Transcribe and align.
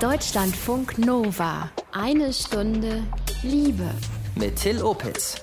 Deutschlandfunk 0.00 0.98
Nova. 0.98 1.70
Eine 1.90 2.30
Stunde 2.30 3.02
Liebe. 3.42 3.88
Mit 4.34 4.56
Till 4.56 4.82
Opitz. 4.82 5.40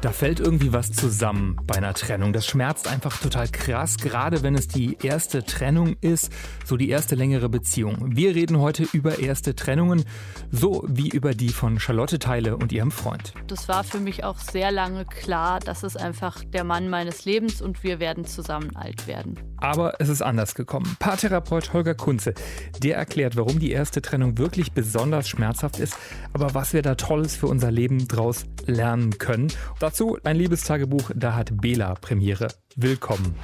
Da 0.00 0.12
fällt 0.12 0.40
irgendwie 0.40 0.72
was 0.72 0.92
zusammen 0.92 1.58
bei 1.66 1.74
einer 1.74 1.92
Trennung. 1.92 2.32
Das 2.32 2.46
schmerzt 2.46 2.88
einfach 2.88 3.20
total 3.20 3.48
krass, 3.48 3.98
gerade 3.98 4.42
wenn 4.42 4.54
es 4.54 4.66
die 4.66 4.96
erste 5.02 5.44
Trennung 5.44 5.96
ist, 6.00 6.32
so 6.64 6.78
die 6.78 6.88
erste 6.88 7.16
längere 7.16 7.50
Beziehung. 7.50 8.16
Wir 8.16 8.34
reden 8.34 8.60
heute 8.60 8.88
über 8.94 9.18
erste 9.18 9.54
Trennungen, 9.54 10.06
so 10.50 10.86
wie 10.88 11.10
über 11.10 11.34
die 11.34 11.50
von 11.50 11.78
Charlotte 11.78 12.18
Teile 12.18 12.56
und 12.56 12.72
ihrem 12.72 12.92
Freund. 12.92 13.34
Das 13.46 13.68
war 13.68 13.84
für 13.84 14.00
mich 14.00 14.24
auch 14.24 14.38
sehr 14.38 14.72
lange 14.72 15.04
klar, 15.04 15.60
das 15.60 15.82
ist 15.82 16.00
einfach 16.00 16.42
der 16.44 16.64
Mann 16.64 16.88
meines 16.88 17.26
Lebens 17.26 17.60
und 17.60 17.82
wir 17.82 18.00
werden 18.00 18.24
zusammen 18.24 18.74
alt 18.74 19.06
werden. 19.06 19.51
Aber 19.62 19.94
es 20.00 20.08
ist 20.08 20.22
anders 20.22 20.56
gekommen. 20.56 20.96
Paartherapeut 20.98 21.72
Holger 21.72 21.94
Kunze, 21.94 22.34
der 22.82 22.96
erklärt, 22.96 23.36
warum 23.36 23.60
die 23.60 23.70
erste 23.70 24.02
Trennung 24.02 24.36
wirklich 24.36 24.72
besonders 24.72 25.28
schmerzhaft 25.28 25.78
ist, 25.78 25.96
aber 26.32 26.52
was 26.52 26.72
wir 26.72 26.82
da 26.82 26.96
Tolles 26.96 27.36
für 27.36 27.46
unser 27.46 27.70
Leben 27.70 28.08
draus 28.08 28.44
lernen 28.66 29.18
können. 29.18 29.52
Dazu 29.78 30.18
ein 30.24 30.36
Liebestagebuch, 30.36 31.12
da 31.14 31.36
hat 31.36 31.60
Bela 31.60 31.94
Premiere. 31.94 32.48
Willkommen. 32.74 33.36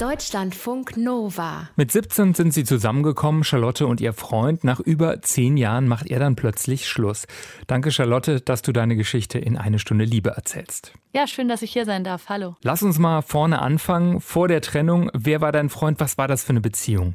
Deutschlandfunk 0.00 0.96
Nova. 0.96 1.68
Mit 1.76 1.92
17 1.92 2.32
sind 2.32 2.54
sie 2.54 2.64
zusammengekommen, 2.64 3.44
Charlotte 3.44 3.86
und 3.86 4.00
ihr 4.00 4.14
Freund. 4.14 4.64
Nach 4.64 4.80
über 4.80 5.20
zehn 5.20 5.58
Jahren 5.58 5.88
macht 5.88 6.06
er 6.06 6.18
dann 6.18 6.36
plötzlich 6.36 6.88
Schluss. 6.88 7.26
Danke, 7.66 7.92
Charlotte, 7.92 8.40
dass 8.40 8.62
du 8.62 8.72
deine 8.72 8.96
Geschichte 8.96 9.38
in 9.38 9.58
eine 9.58 9.78
Stunde 9.78 10.06
Liebe 10.06 10.30
erzählst. 10.30 10.94
Ja, 11.12 11.26
schön, 11.26 11.48
dass 11.48 11.60
ich 11.60 11.74
hier 11.74 11.84
sein 11.84 12.02
darf. 12.02 12.30
Hallo. 12.30 12.56
Lass 12.62 12.82
uns 12.82 12.98
mal 12.98 13.20
vorne 13.20 13.60
anfangen. 13.60 14.22
Vor 14.22 14.48
der 14.48 14.62
Trennung, 14.62 15.10
wer 15.12 15.42
war 15.42 15.52
dein 15.52 15.68
Freund? 15.68 16.00
Was 16.00 16.16
war 16.16 16.28
das 16.28 16.44
für 16.44 16.50
eine 16.50 16.62
Beziehung? 16.62 17.14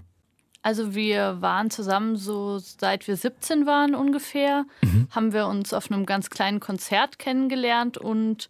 Also 0.61 0.93
wir 0.93 1.41
waren 1.41 1.71
zusammen 1.71 2.17
so 2.17 2.59
seit 2.59 3.07
wir 3.07 3.17
17 3.17 3.65
waren 3.65 3.95
ungefähr, 3.95 4.65
mhm. 4.83 5.07
haben 5.09 5.33
wir 5.33 5.47
uns 5.47 5.73
auf 5.73 5.91
einem 5.91 6.05
ganz 6.05 6.29
kleinen 6.29 6.59
Konzert 6.59 7.17
kennengelernt 7.17 7.97
und 7.97 8.47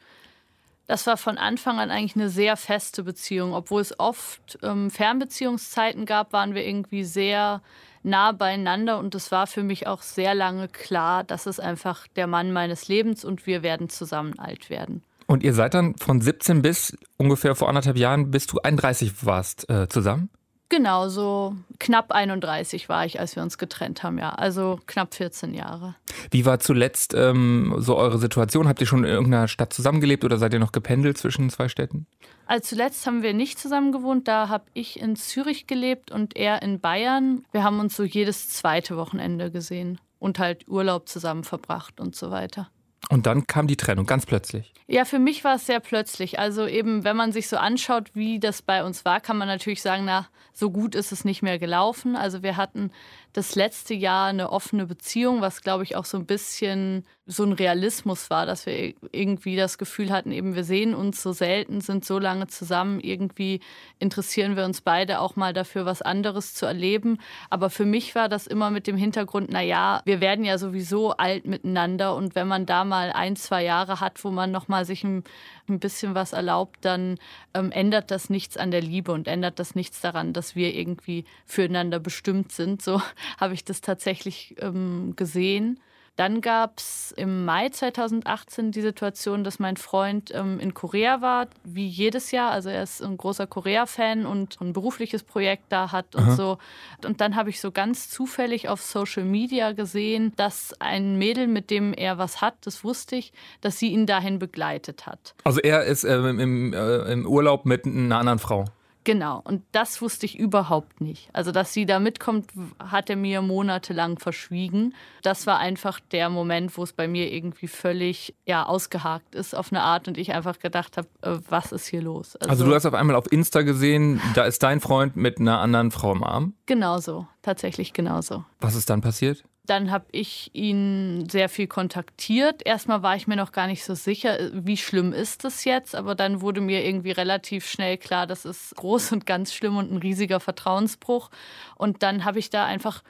das 0.88 1.08
war 1.08 1.18
von 1.18 1.38
Anfang 1.38 1.80
an 1.80 1.92
eigentlich 1.92 2.16
eine 2.16 2.30
sehr 2.30 2.58
feste 2.58 3.04
Beziehung. 3.04 3.54
Obwohl 3.54 3.82
es 3.82 4.00
oft 4.00 4.60
ähm, 4.62 4.90
Fernbeziehungszeiten 4.92 6.06
gab, 6.06 6.34
waren 6.34 6.54
wir 6.54 6.66
irgendwie 6.66 7.04
sehr 7.04 7.62
nah 8.04 8.32
beieinander 8.32 9.00
und 9.00 9.16
es 9.16 9.32
war 9.32 9.48
für 9.48 9.64
mich 9.64 9.88
auch 9.88 10.04
sehr 10.04 10.36
lange 10.36 10.68
klar, 10.68 11.24
das 11.24 11.48
ist 11.48 11.60
einfach 11.60 12.08
der 12.16 12.28
Mann 12.28 12.54
meines 12.54 12.88
Lebens 12.88 13.26
und 13.26 13.48
wir 13.48 13.64
werden 13.64 13.90
zusammen 13.90 14.38
alt 14.38 14.70
werden. 14.70 15.02
Und 15.28 15.44
ihr 15.44 15.54
seid 15.54 15.74
dann 15.74 15.96
von 15.98 16.22
17 16.22 16.62
bis 16.62 16.96
ungefähr 17.18 17.56
vor 17.56 17.68
anderthalb 17.68 17.98
Jahren, 17.98 18.30
bis 18.30 18.46
du 18.46 18.60
31 18.60 19.26
warst, 19.26 19.68
äh, 19.70 19.88
zusammen? 19.90 20.30
Genau, 20.70 21.10
so 21.10 21.56
knapp 21.80 22.12
31 22.12 22.90
war 22.90 23.06
ich, 23.06 23.20
als 23.20 23.36
wir 23.36 23.44
uns 23.44 23.58
getrennt 23.60 24.02
haben, 24.02 24.18
ja. 24.18 24.30
Also 24.30 24.80
knapp 24.88 25.14
14 25.14 25.54
Jahre. 25.54 25.96
Wie 26.32 26.46
war 26.46 26.60
zuletzt 26.60 27.14
ähm, 27.14 27.76
so 27.78 27.96
eure 27.96 28.18
Situation? 28.18 28.68
Habt 28.68 28.82
ihr 28.82 28.88
schon 28.88 29.04
in 29.04 29.12
irgendeiner 29.12 29.48
Stadt 29.48 29.74
zusammengelebt 29.74 30.24
oder 30.24 30.38
seid 30.38 30.54
ihr 30.54 30.60
noch 30.60 30.72
gependelt 30.72 31.18
zwischen 31.18 31.50
zwei 31.52 31.68
Städten? 31.68 32.08
Also 32.48 32.70
zuletzt 32.70 33.06
haben 33.06 33.22
wir 33.22 33.34
nicht 33.34 33.60
zusammen 33.60 33.92
gewohnt. 33.92 34.28
Da 34.28 34.50
habe 34.50 34.66
ich 34.74 35.00
in 35.00 35.16
Zürich 35.16 35.68
gelebt 35.68 36.12
und 36.12 36.36
er 36.36 36.62
in 36.64 36.80
Bayern. 36.80 37.46
Wir 37.52 37.64
haben 37.64 37.80
uns 37.80 37.96
so 37.96 38.04
jedes 38.04 38.50
zweite 38.50 38.98
Wochenende 38.98 39.52
gesehen 39.52 40.00
und 40.20 40.40
halt 40.40 40.68
Urlaub 40.68 41.08
zusammen 41.08 41.44
verbracht 41.44 42.00
und 42.00 42.16
so 42.16 42.32
weiter. 42.32 42.70
Und 43.10 43.26
dann 43.26 43.48
kam 43.48 43.68
die 43.68 43.78
Trennung, 43.78 44.06
ganz 44.06 44.26
plötzlich. 44.26 44.74
Ja, 44.88 45.06
für 45.06 45.20
mich 45.20 45.44
war 45.44 45.56
es 45.56 45.66
sehr 45.66 45.80
plötzlich. 45.80 46.38
Also 46.38 46.68
eben, 46.68 47.04
wenn 47.04 47.16
man 47.16 47.32
sich 47.32 47.48
so 47.48 47.58
anschaut, 47.58 48.12
wie 48.14 48.40
das 48.40 48.62
bei 48.62 48.84
uns 48.84 49.04
war, 49.06 49.20
kann 49.20 49.38
man 49.38 49.48
natürlich 49.48 49.82
sagen, 49.82 50.06
na, 50.06 50.28
so 50.54 50.70
gut 50.70 50.96
ist 50.96 51.12
es 51.12 51.26
nicht 51.26 51.42
mehr 51.42 51.60
gelaufen. 51.60 52.16
Also 52.16 52.44
wir 52.44 52.56
hatten 52.56 52.92
das 53.34 53.56
letzte 53.56 53.94
Jahr 53.94 54.28
eine 54.28 54.52
offene 54.52 54.86
Beziehung, 54.86 55.42
was 55.42 55.62
glaube 55.62 55.84
ich 55.84 55.96
auch 55.96 56.06
so 56.06 56.18
ein 56.18 56.26
bisschen 56.26 57.04
so 57.28 57.44
ein 57.44 57.54
Realismus 57.54 58.30
war, 58.30 58.46
dass 58.46 58.68
wir 58.68 58.94
irgendwie 59.12 59.56
das 59.56 59.80
Gefühl 59.80 60.12
hatten, 60.12 60.32
eben 60.32 60.54
wir 60.54 60.64
sehen 60.64 60.94
uns 60.94 61.24
so 61.24 61.32
selten, 61.32 61.82
sind 61.82 62.06
so 62.06 62.20
lange 62.20 62.46
zusammen, 62.46 63.00
irgendwie 63.00 63.62
interessieren 63.98 64.56
wir 64.56 64.64
uns 64.64 64.82
beide 64.82 65.20
auch 65.20 65.36
mal 65.36 65.52
dafür, 65.52 65.86
was 65.86 66.04
anderes 66.04 66.54
zu 66.54 66.68
erleben. 66.68 67.18
Aber 67.50 67.72
für 67.72 67.86
mich 67.86 68.14
war 68.14 68.30
das 68.30 68.46
immer 68.46 68.70
mit 68.70 68.86
dem 68.86 68.96
Hintergrund, 68.96 69.50
na 69.52 69.62
ja, 69.62 70.04
wir 70.06 70.22
werden 70.22 70.46
ja 70.46 70.60
sowieso 70.60 71.14
alt 71.14 71.48
miteinander 71.48 72.16
und 72.16 72.36
wenn 72.36 72.48
man 72.48 72.68
da 72.68 72.84
mal 72.84 73.12
ein, 73.12 73.36
zwei 73.36 73.64
Jahre 73.64 74.00
hat, 74.00 74.24
wo 74.24 74.30
man 74.30 74.52
noch 74.52 74.68
mal 74.68 74.86
sich 74.86 75.04
ein, 75.04 75.24
ein 75.68 75.80
bisschen 75.80 76.14
was 76.14 76.32
erlaubt, 76.32 76.78
dann 76.86 77.18
ähm, 77.56 77.72
ändert 77.72 78.12
das 78.12 78.30
nichts 78.30 78.56
an 78.56 78.70
der 78.70 78.82
Liebe 78.82 79.12
und 79.12 79.28
ändert 79.28 79.58
das 79.58 79.74
nichts 79.74 80.00
daran, 80.00 80.34
dass 80.34 80.56
wir 80.56 80.76
irgendwie 80.76 81.26
füreinander 81.48 82.00
bestimmt 82.00 82.52
sind. 82.52 82.84
So 82.84 83.02
habe 83.40 83.56
ich 83.56 83.66
das 83.66 83.82
tatsächlich 83.82 84.56
ähm, 84.60 85.16
gesehen. 85.16 85.80
Dann 86.16 86.40
gab 86.40 86.80
es 86.80 87.14
im 87.18 87.44
Mai 87.44 87.70
2018 87.70 88.72
die 88.72 88.82
Situation, 88.82 89.44
dass 89.44 89.60
mein 89.60 89.76
Freund 89.76 90.32
ähm, 90.34 90.60
in 90.60 90.74
Korea 90.74 91.22
war, 91.22 91.48
wie 91.64 91.88
jedes 91.88 92.32
Jahr. 92.32 92.52
Also 92.52 92.70
er 92.70 92.84
ist 92.84 93.02
ein 93.02 93.18
großer 93.18 93.48
Korea-Fan 93.48 94.26
und 94.26 94.60
ein 94.62 94.72
berufliches 94.72 95.24
Projekt 95.24 95.64
da 95.70 95.92
hat 95.92 96.16
und 96.16 96.24
Aha. 96.24 96.36
so. 96.36 96.58
Und 97.06 97.20
dann 97.20 97.36
habe 97.36 97.50
ich 97.50 97.60
so 97.60 97.72
ganz 97.72 98.10
zufällig 98.10 98.70
auf 98.70 98.82
Social 98.82 99.26
Media 99.26 99.74
gesehen, 99.74 100.32
dass 100.38 100.74
ein 100.80 101.18
Mädel, 101.18 101.48
mit 101.48 101.70
dem 101.70 101.94
er 101.94 102.18
was 102.18 102.40
hat, 102.40 102.56
das 102.62 102.84
wusste 102.84 103.18
ich, 103.18 103.34
dass 103.60 103.78
sie 103.78 103.90
ihn 103.90 104.06
dahin 104.06 104.40
begleitet 104.40 105.06
hat. 105.06 105.36
Also 105.44 105.60
er 105.60 105.84
ist 105.84 106.06
äh, 106.06 106.16
im, 106.16 106.74
äh, 106.74 107.12
im 107.12 107.28
Urlaub 107.28 107.66
mit 107.66 107.86
einer 107.86 108.20
anderen 108.20 108.40
Frau. 108.40 108.66
Genau, 109.06 109.40
und 109.44 109.62
das 109.72 110.02
wusste 110.02 110.26
ich 110.26 110.38
überhaupt 110.38 111.00
nicht. 111.00 111.30
Also, 111.32 111.52
dass 111.52 111.72
sie 111.72 111.86
da 111.86 112.00
mitkommt, 112.00 112.52
hat 112.80 113.10
er 113.10 113.16
mir 113.16 113.44
monatelang 113.44 114.18
verschwiegen. 114.18 114.96
Das 115.22 115.46
war 115.46 115.60
einfach 115.60 116.00
der 116.12 116.30
Moment, 116.30 116.76
wo 116.76 116.84
es 116.84 116.92
bei 116.92 117.08
mir 117.08 117.32
irgendwie 117.32 117.68
völlig 117.68 118.34
ja, 118.46 118.66
ausgehakt 118.66 119.36
ist 119.36 119.54
auf 119.54 119.72
eine 119.72 119.84
Art 119.84 120.08
und 120.08 120.18
ich 120.18 120.34
einfach 120.34 120.58
gedacht 120.58 120.98
habe, 120.98 121.08
äh, 121.22 121.38
was 121.48 121.72
ist 121.72 121.86
hier 121.86 122.02
los? 122.02 122.36
Also, 122.38 122.50
also, 122.50 122.66
du 122.66 122.74
hast 122.74 122.88
auf 122.88 122.96
einmal 122.96 123.16
auf 123.16 123.32
Insta 123.32 123.62
gesehen, 123.62 124.20
da 124.34 124.44
ist 124.44 124.64
dein 124.64 124.82
Freund 124.82 125.16
mit 125.16 125.40
einer 125.40 125.60
anderen 125.60 125.92
Frau 125.92 126.12
im 126.12 126.24
Arm? 126.24 126.56
Genauso, 126.66 127.28
tatsächlich 127.44 127.94
genauso. 127.94 128.44
Was 128.60 128.74
ist 128.74 128.90
dann 128.90 129.02
passiert? 129.02 129.44
Dann 129.66 129.92
habe 129.92 130.06
ich 130.12 130.52
ihn 130.54 131.28
sehr 131.30 131.50
viel 131.50 131.68
kontaktiert. 131.68 132.62
Erstmal 132.66 133.04
war 133.04 133.16
ich 133.16 133.28
mir 133.28 133.36
noch 133.36 133.52
gar 133.52 133.68
nicht 133.68 133.84
so 133.84 133.96
sicher, 133.96 134.38
wie 134.54 134.78
schlimm 134.78 135.14
ist 135.14 135.44
das 135.44 135.66
jetzt, 135.66 135.96
aber 135.96 136.16
dann 136.16 136.42
wurde 136.42 136.62
mir 136.62 136.86
irgendwie 136.86 137.12
relativ 137.12 137.68
schnell 137.68 137.98
klar, 137.98 138.28
das 138.28 138.46
ist 138.46 138.76
groß 138.76 139.12
und 139.14 139.26
ganz 139.26 139.54
schlimm 139.54 139.78
und 139.78 139.92
ein 139.92 139.98
riesiger 139.98 140.40
Vertrauensbruch. 140.40 141.30
Und 141.76 142.04
dann 142.04 142.26
habe 142.26 142.40
ich 142.40 142.50
da 142.50 142.66
einfach 142.66 143.04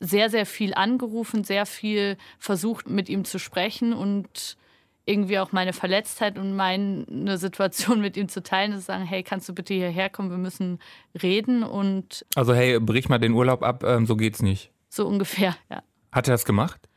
sehr, 0.00 0.30
sehr 0.30 0.46
viel 0.46 0.74
angerufen, 0.74 1.44
sehr 1.44 1.66
viel 1.66 2.16
versucht, 2.38 2.88
mit 2.88 3.08
ihm 3.08 3.24
zu 3.24 3.38
sprechen 3.38 3.92
und 3.92 4.56
irgendwie 5.06 5.38
auch 5.38 5.52
meine 5.52 5.72
Verletztheit 5.72 6.38
und 6.38 6.54
meine 6.54 7.36
Situation 7.36 8.00
mit 8.00 8.16
ihm 8.16 8.28
zu 8.28 8.42
teilen, 8.42 8.72
zu 8.72 8.80
sagen, 8.80 9.04
hey, 9.04 9.22
kannst 9.22 9.48
du 9.48 9.54
bitte 9.54 9.74
hierher 9.74 10.08
kommen, 10.08 10.30
wir 10.30 10.38
müssen 10.38 10.78
reden 11.20 11.62
und 11.62 12.24
Also 12.36 12.54
hey, 12.54 12.78
brich 12.78 13.08
mal 13.08 13.18
den 13.18 13.32
Urlaub 13.32 13.62
ab, 13.62 13.84
ähm, 13.84 14.06
so 14.06 14.16
geht's 14.16 14.40
nicht. 14.42 14.70
So 14.88 15.06
ungefähr, 15.06 15.56
ja. 15.70 15.82
Hat 16.12 16.28
er 16.28 16.32
das 16.32 16.44
gemacht? 16.44 16.88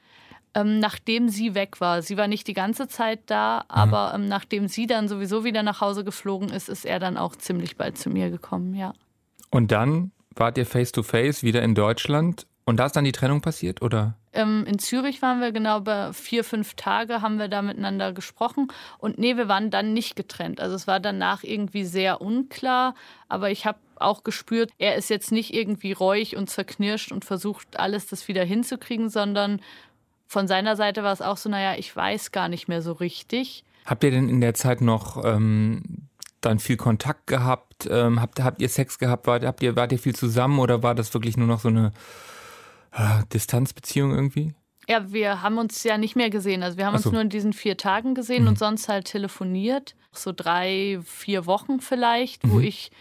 Ähm, 0.56 0.79
nachdem 0.79 1.29
sie 1.29 1.56
weg 1.56 1.81
war. 1.81 2.01
Sie 2.01 2.16
war 2.16 2.28
nicht 2.28 2.47
die 2.47 2.53
ganze 2.53 2.88
Zeit 2.88 3.22
da, 3.25 3.59
mhm. 3.59 3.66
aber 3.69 4.13
ähm, 4.13 4.28
nachdem 4.28 4.68
sie 4.68 4.85
dann 4.85 5.07
sowieso 5.07 5.44
wieder 5.44 5.63
nach 5.63 5.81
Hause 5.81 6.03
geflogen 6.03 6.50
ist, 6.50 6.69
ist 6.69 6.85
er 6.85 7.00
dann 7.00 7.18
auch 7.18 7.35
ziemlich 7.35 7.75
bald 7.75 7.97
zu 7.97 8.09
mir 8.09 8.29
gekommen, 8.29 8.75
ja. 8.75 8.94
Und 9.50 9.72
dann 9.72 10.12
wart 10.35 10.57
ihr 10.57 10.66
face 10.66 10.91
to 10.91 11.03
face 11.03 11.44
wieder 11.44 11.62
in 11.63 11.75
Deutschland 11.75 12.46
und 12.66 12.78
da 12.78 12.85
ist 12.85 12.96
dann 12.96 13.03
die 13.03 13.12
Trennung 13.12 13.41
passiert, 13.41 13.81
oder? 13.81 14.16
Ähm, 14.31 14.66
in 14.66 14.79
Zürich 14.79 15.22
waren 15.22 15.41
wir 15.41 15.52
genau 15.52 15.81
bei 15.81 16.13
vier, 16.13 16.44
fünf 16.44 16.75
Tage, 16.75 17.22
haben 17.22 17.38
wir 17.38 17.50
da 17.50 17.62
miteinander 17.62 18.13
gesprochen. 18.13 18.69
Und 18.97 19.18
nee, 19.18 19.35
wir 19.35 19.50
waren 19.50 19.69
dann 19.69 19.94
nicht 19.94 20.16
getrennt. 20.16 20.62
Also 20.62 20.75
es 20.75 20.88
war 20.88 21.00
danach 21.00 21.44
irgendwie 21.44 21.84
sehr 21.84 22.22
unklar. 22.22 22.96
Aber 23.28 23.52
ich 23.52 23.66
habe 23.66 23.79
auch 24.02 24.24
gespürt, 24.24 24.72
er 24.78 24.96
ist 24.96 25.09
jetzt 25.09 25.31
nicht 25.31 25.54
irgendwie 25.54 25.92
reuig 25.92 26.36
und 26.36 26.50
zerknirscht 26.50 27.12
und 27.12 27.26
versucht, 27.26 27.79
alles 27.79 28.08
das 28.08 28.28
wieder 28.28 28.44
hinzukriegen, 28.44 29.09
sondern 29.09 29.62
von 30.28 30.47
seiner 30.47 30.76
Seite 30.76 31.03
war 31.03 31.14
es 31.14 31.22
auch 31.22 31.38
so, 31.38 31.50
naja, 31.50 31.78
ich 31.78 31.96
weiß 31.96 32.32
gar 32.32 32.50
nicht 32.50 32.67
mehr 32.67 32.82
so 32.82 32.94
richtig. 32.94 33.64
Habt 33.85 34.03
ihr 34.03 34.12
denn 34.12 34.29
in 34.29 34.41
der 34.41 34.53
Zeit 34.53 34.82
noch 34.82 35.23
ähm, 35.23 35.84
dann 36.41 36.59
viel 36.59 36.78
Kontakt 36.78 37.28
gehabt? 37.28 37.88
Ähm, 37.90 38.22
habt, 38.22 38.41
habt 38.41 38.62
ihr 38.62 38.70
Sex 38.70 38.97
gehabt? 38.97 39.28
Wart, 39.28 39.44
habt 39.44 39.62
ihr, 39.62 39.76
wart 39.76 39.91
ihr 39.91 40.00
viel 40.00 40.16
zusammen 40.16 40.59
oder 40.59 40.84
war 40.84 40.96
das 40.96 41.14
wirklich 41.14 41.38
nur 41.38 41.47
noch 41.47 41.59
so 41.59 41.70
eine 41.70 41.91
äh, 42.94 43.23
Distanzbeziehung 43.32 44.12
irgendwie? 44.14 44.53
Ja, 44.88 45.12
wir 45.12 45.41
haben 45.41 45.58
uns 45.58 45.84
ja 45.84 45.97
nicht 45.97 46.16
mehr 46.16 46.29
gesehen. 46.29 46.64
Also 46.64 46.78
wir 46.78 46.85
haben 46.85 46.97
so. 46.97 47.09
uns 47.09 47.14
nur 47.14 47.22
in 47.22 47.29
diesen 47.29 47.53
vier 47.53 47.78
Tagen 47.78 48.16
gesehen 48.16 48.44
mhm. 48.44 48.50
und 48.50 48.59
sonst 48.59 48.90
halt 48.90 49.06
telefoniert. 49.06 49.96
So 50.12 50.32
drei, 50.35 51.00
vier 51.06 51.46
Wochen 51.46 51.79
vielleicht, 51.79 52.47
wo 52.47 52.56
mhm. 52.56 52.66
ich 52.66 52.91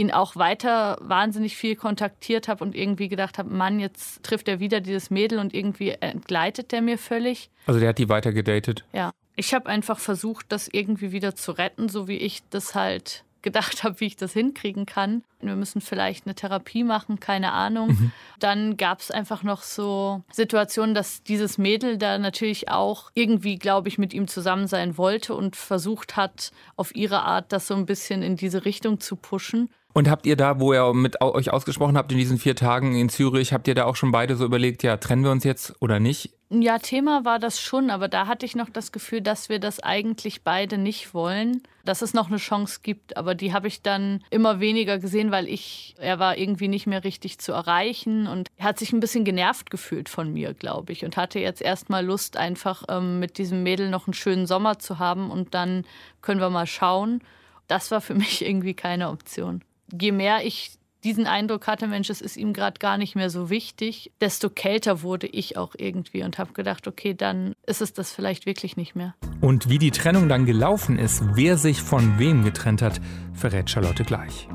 ihn 0.00 0.10
auch 0.10 0.34
weiter 0.34 0.96
wahnsinnig 1.02 1.56
viel 1.56 1.76
kontaktiert 1.76 2.48
habe 2.48 2.64
und 2.64 2.74
irgendwie 2.74 3.08
gedacht 3.08 3.36
habe, 3.36 3.50
Mann, 3.50 3.78
jetzt 3.78 4.22
trifft 4.22 4.48
er 4.48 4.58
wieder 4.58 4.80
dieses 4.80 5.10
Mädel 5.10 5.38
und 5.38 5.52
irgendwie 5.52 5.90
entgleitet 5.90 6.72
der 6.72 6.80
mir 6.80 6.96
völlig. 6.96 7.50
Also 7.66 7.78
der 7.78 7.90
hat 7.90 7.98
die 7.98 8.08
weiter 8.08 8.32
gedatet? 8.32 8.84
Ja. 8.92 9.12
Ich 9.36 9.54
habe 9.54 9.68
einfach 9.68 9.98
versucht, 9.98 10.46
das 10.48 10.68
irgendwie 10.72 11.12
wieder 11.12 11.34
zu 11.34 11.52
retten, 11.52 11.88
so 11.88 12.08
wie 12.08 12.16
ich 12.16 12.42
das 12.50 12.74
halt 12.74 13.24
gedacht 13.42 13.84
habe, 13.84 14.00
wie 14.00 14.06
ich 14.06 14.16
das 14.16 14.32
hinkriegen 14.32 14.86
kann. 14.86 15.22
Wir 15.40 15.56
müssen 15.56 15.80
vielleicht 15.80 16.26
eine 16.26 16.34
Therapie 16.34 16.84
machen, 16.84 17.20
keine 17.20 17.52
Ahnung. 17.52 17.88
Mhm. 17.88 18.12
Dann 18.38 18.76
gab 18.76 19.00
es 19.00 19.10
einfach 19.10 19.42
noch 19.42 19.62
so 19.62 20.22
Situationen, 20.30 20.94
dass 20.94 21.22
dieses 21.22 21.56
Mädel 21.56 21.96
da 21.96 22.18
natürlich 22.18 22.68
auch 22.68 23.10
irgendwie, 23.14 23.56
glaube 23.56 23.88
ich, 23.88 23.96
mit 23.96 24.12
ihm 24.12 24.28
zusammen 24.28 24.66
sein 24.66 24.98
wollte 24.98 25.34
und 25.34 25.56
versucht 25.56 26.16
hat, 26.16 26.52
auf 26.76 26.94
ihre 26.94 27.22
Art 27.22 27.52
das 27.52 27.66
so 27.66 27.74
ein 27.74 27.86
bisschen 27.86 28.22
in 28.22 28.36
diese 28.36 28.64
Richtung 28.64 29.00
zu 29.00 29.16
pushen. 29.16 29.70
Und 29.92 30.08
habt 30.08 30.26
ihr 30.26 30.36
da, 30.36 30.60
wo 30.60 30.72
ihr 30.72 30.92
mit 30.94 31.20
euch 31.20 31.52
ausgesprochen 31.52 31.96
habt 31.96 32.12
in 32.12 32.18
diesen 32.18 32.38
vier 32.38 32.54
Tagen 32.54 32.94
in 32.94 33.08
Zürich, 33.08 33.52
habt 33.52 33.66
ihr 33.66 33.74
da 33.74 33.84
auch 33.84 33.96
schon 33.96 34.12
beide 34.12 34.36
so 34.36 34.44
überlegt, 34.44 34.82
ja, 34.82 34.96
trennen 34.96 35.24
wir 35.24 35.32
uns 35.32 35.42
jetzt 35.42 35.74
oder 35.80 35.98
nicht? 35.98 36.30
Ja, 36.52 36.78
Thema 36.78 37.24
war 37.24 37.38
das 37.38 37.60
schon, 37.60 37.90
aber 37.90 38.08
da 38.08 38.26
hatte 38.26 38.44
ich 38.44 38.56
noch 38.56 38.70
das 38.70 38.90
Gefühl, 38.90 39.20
dass 39.20 39.48
wir 39.48 39.60
das 39.60 39.80
eigentlich 39.80 40.42
beide 40.42 40.78
nicht 40.78 41.14
wollen, 41.14 41.62
dass 41.84 42.02
es 42.02 42.12
noch 42.12 42.28
eine 42.28 42.38
Chance 42.38 42.80
gibt. 42.82 43.16
Aber 43.16 43.36
die 43.36 43.52
habe 43.52 43.68
ich 43.68 43.82
dann 43.82 44.24
immer 44.30 44.58
weniger 44.58 44.98
gesehen, 44.98 45.30
weil 45.30 45.48
ich, 45.48 45.94
er 45.98 46.18
war 46.18 46.36
irgendwie 46.36 46.66
nicht 46.66 46.88
mehr 46.88 47.04
richtig 47.04 47.38
zu 47.38 47.52
erreichen 47.52 48.26
und 48.26 48.48
hat 48.58 48.80
sich 48.80 48.92
ein 48.92 48.98
bisschen 48.98 49.24
genervt 49.24 49.70
gefühlt 49.70 50.08
von 50.08 50.32
mir, 50.32 50.54
glaube 50.54 50.92
ich, 50.92 51.04
und 51.04 51.16
hatte 51.16 51.38
jetzt 51.38 51.62
erstmal 51.62 52.04
Lust, 52.04 52.36
einfach 52.36 52.82
ähm, 52.88 53.20
mit 53.20 53.38
diesem 53.38 53.62
Mädel 53.62 53.88
noch 53.88 54.08
einen 54.08 54.14
schönen 54.14 54.46
Sommer 54.46 54.80
zu 54.80 54.98
haben 54.98 55.30
und 55.30 55.54
dann 55.54 55.84
können 56.20 56.40
wir 56.40 56.50
mal 56.50 56.66
schauen. 56.66 57.22
Das 57.68 57.92
war 57.92 58.00
für 58.00 58.14
mich 58.16 58.44
irgendwie 58.44 58.74
keine 58.74 59.10
Option. 59.10 59.62
Je 59.98 60.12
mehr 60.12 60.44
ich 60.44 60.72
diesen 61.04 61.26
Eindruck 61.26 61.66
hatte, 61.66 61.86
Mensch, 61.86 62.10
es 62.10 62.20
ist 62.20 62.36
ihm 62.36 62.52
gerade 62.52 62.78
gar 62.78 62.98
nicht 62.98 63.16
mehr 63.16 63.30
so 63.30 63.50
wichtig, 63.50 64.12
desto 64.20 64.50
kälter 64.50 65.02
wurde 65.02 65.26
ich 65.26 65.56
auch 65.56 65.74
irgendwie 65.76 66.22
und 66.22 66.38
habe 66.38 66.52
gedacht, 66.52 66.86
okay, 66.86 67.14
dann 67.14 67.54
ist 67.66 67.80
es 67.80 67.92
das 67.92 68.12
vielleicht 68.12 68.46
wirklich 68.46 68.76
nicht 68.76 68.94
mehr. 68.94 69.14
Und 69.40 69.68
wie 69.68 69.78
die 69.78 69.90
Trennung 69.90 70.28
dann 70.28 70.46
gelaufen 70.46 70.98
ist, 70.98 71.22
wer 71.34 71.56
sich 71.56 71.82
von 71.82 72.18
wem 72.18 72.44
getrennt 72.44 72.82
hat, 72.82 73.00
verrät 73.32 73.70
Charlotte 73.70 74.04
gleich. 74.04 74.48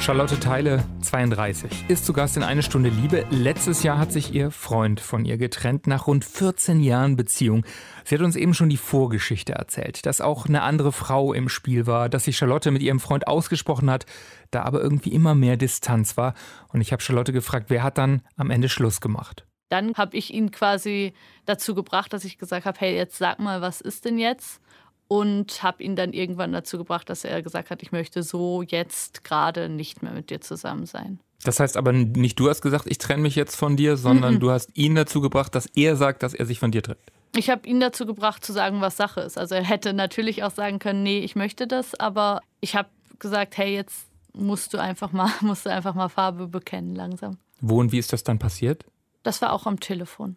Charlotte 0.00 0.40
Teile, 0.40 0.82
32, 1.02 1.84
ist 1.88 2.06
zu 2.06 2.14
Gast 2.14 2.38
in 2.38 2.42
Eine 2.42 2.62
Stunde 2.62 2.88
Liebe. 2.88 3.26
Letztes 3.28 3.82
Jahr 3.82 3.98
hat 3.98 4.12
sich 4.12 4.32
ihr 4.32 4.50
Freund 4.50 4.98
von 4.98 5.26
ihr 5.26 5.36
getrennt, 5.36 5.86
nach 5.86 6.06
rund 6.06 6.24
14 6.24 6.80
Jahren 6.80 7.16
Beziehung. 7.16 7.66
Sie 8.04 8.14
hat 8.14 8.22
uns 8.22 8.34
eben 8.34 8.54
schon 8.54 8.70
die 8.70 8.78
Vorgeschichte 8.78 9.52
erzählt, 9.52 10.06
dass 10.06 10.22
auch 10.22 10.46
eine 10.46 10.62
andere 10.62 10.90
Frau 10.90 11.34
im 11.34 11.50
Spiel 11.50 11.86
war, 11.86 12.08
dass 12.08 12.24
sich 12.24 12.38
Charlotte 12.38 12.70
mit 12.70 12.80
ihrem 12.80 12.98
Freund 12.98 13.28
ausgesprochen 13.28 13.90
hat, 13.90 14.06
da 14.50 14.62
aber 14.62 14.80
irgendwie 14.80 15.12
immer 15.12 15.34
mehr 15.34 15.58
Distanz 15.58 16.16
war. 16.16 16.32
Und 16.72 16.80
ich 16.80 16.92
habe 16.92 17.02
Charlotte 17.02 17.34
gefragt, 17.34 17.66
wer 17.68 17.82
hat 17.82 17.98
dann 17.98 18.22
am 18.38 18.50
Ende 18.50 18.70
Schluss 18.70 19.02
gemacht? 19.02 19.46
Dann 19.68 19.94
habe 19.94 20.16
ich 20.16 20.32
ihn 20.32 20.50
quasi 20.50 21.12
dazu 21.44 21.74
gebracht, 21.74 22.14
dass 22.14 22.24
ich 22.24 22.38
gesagt 22.38 22.64
habe, 22.64 22.80
hey, 22.80 22.96
jetzt 22.96 23.18
sag 23.18 23.38
mal, 23.38 23.60
was 23.60 23.82
ist 23.82 24.06
denn 24.06 24.18
jetzt? 24.18 24.62
Und 25.10 25.64
habe 25.64 25.82
ihn 25.82 25.96
dann 25.96 26.12
irgendwann 26.12 26.52
dazu 26.52 26.78
gebracht, 26.78 27.10
dass 27.10 27.24
er 27.24 27.42
gesagt 27.42 27.70
hat, 27.70 27.82
ich 27.82 27.90
möchte 27.90 28.22
so 28.22 28.62
jetzt 28.62 29.24
gerade 29.24 29.68
nicht 29.68 30.04
mehr 30.04 30.12
mit 30.12 30.30
dir 30.30 30.40
zusammen 30.40 30.86
sein. 30.86 31.18
Das 31.42 31.58
heißt 31.58 31.76
aber 31.76 31.92
nicht 31.92 32.38
du 32.38 32.48
hast 32.48 32.60
gesagt, 32.60 32.86
ich 32.86 32.98
trenne 32.98 33.22
mich 33.22 33.34
jetzt 33.34 33.56
von 33.56 33.76
dir, 33.76 33.96
sondern 33.96 34.34
mhm. 34.34 34.40
du 34.40 34.52
hast 34.52 34.70
ihn 34.74 34.94
dazu 34.94 35.20
gebracht, 35.20 35.56
dass 35.56 35.66
er 35.74 35.96
sagt, 35.96 36.22
dass 36.22 36.32
er 36.32 36.46
sich 36.46 36.60
von 36.60 36.70
dir 36.70 36.84
trennt. 36.84 37.00
Ich 37.34 37.50
habe 37.50 37.66
ihn 37.66 37.80
dazu 37.80 38.06
gebracht 38.06 38.44
zu 38.44 38.52
sagen, 38.52 38.80
was 38.82 38.96
Sache 38.96 39.20
ist. 39.22 39.36
Also 39.36 39.56
er 39.56 39.64
hätte 39.64 39.94
natürlich 39.94 40.44
auch 40.44 40.52
sagen 40.52 40.78
können, 40.78 41.02
nee, 41.02 41.18
ich 41.18 41.34
möchte 41.34 41.66
das, 41.66 41.98
aber 41.98 42.40
ich 42.60 42.76
habe 42.76 42.88
gesagt, 43.18 43.58
hey, 43.58 43.74
jetzt 43.74 44.06
musst 44.32 44.72
du 44.74 44.78
einfach 44.78 45.10
mal, 45.10 45.32
musst 45.40 45.66
du 45.66 45.70
einfach 45.70 45.94
mal 45.96 46.08
Farbe 46.08 46.46
bekennen 46.46 46.94
langsam. 46.94 47.36
Wo 47.60 47.80
und 47.80 47.90
wie 47.90 47.98
ist 47.98 48.12
das 48.12 48.22
dann 48.22 48.38
passiert? 48.38 48.84
Das 49.24 49.42
war 49.42 49.52
auch 49.54 49.66
am 49.66 49.80
Telefon. 49.80 50.36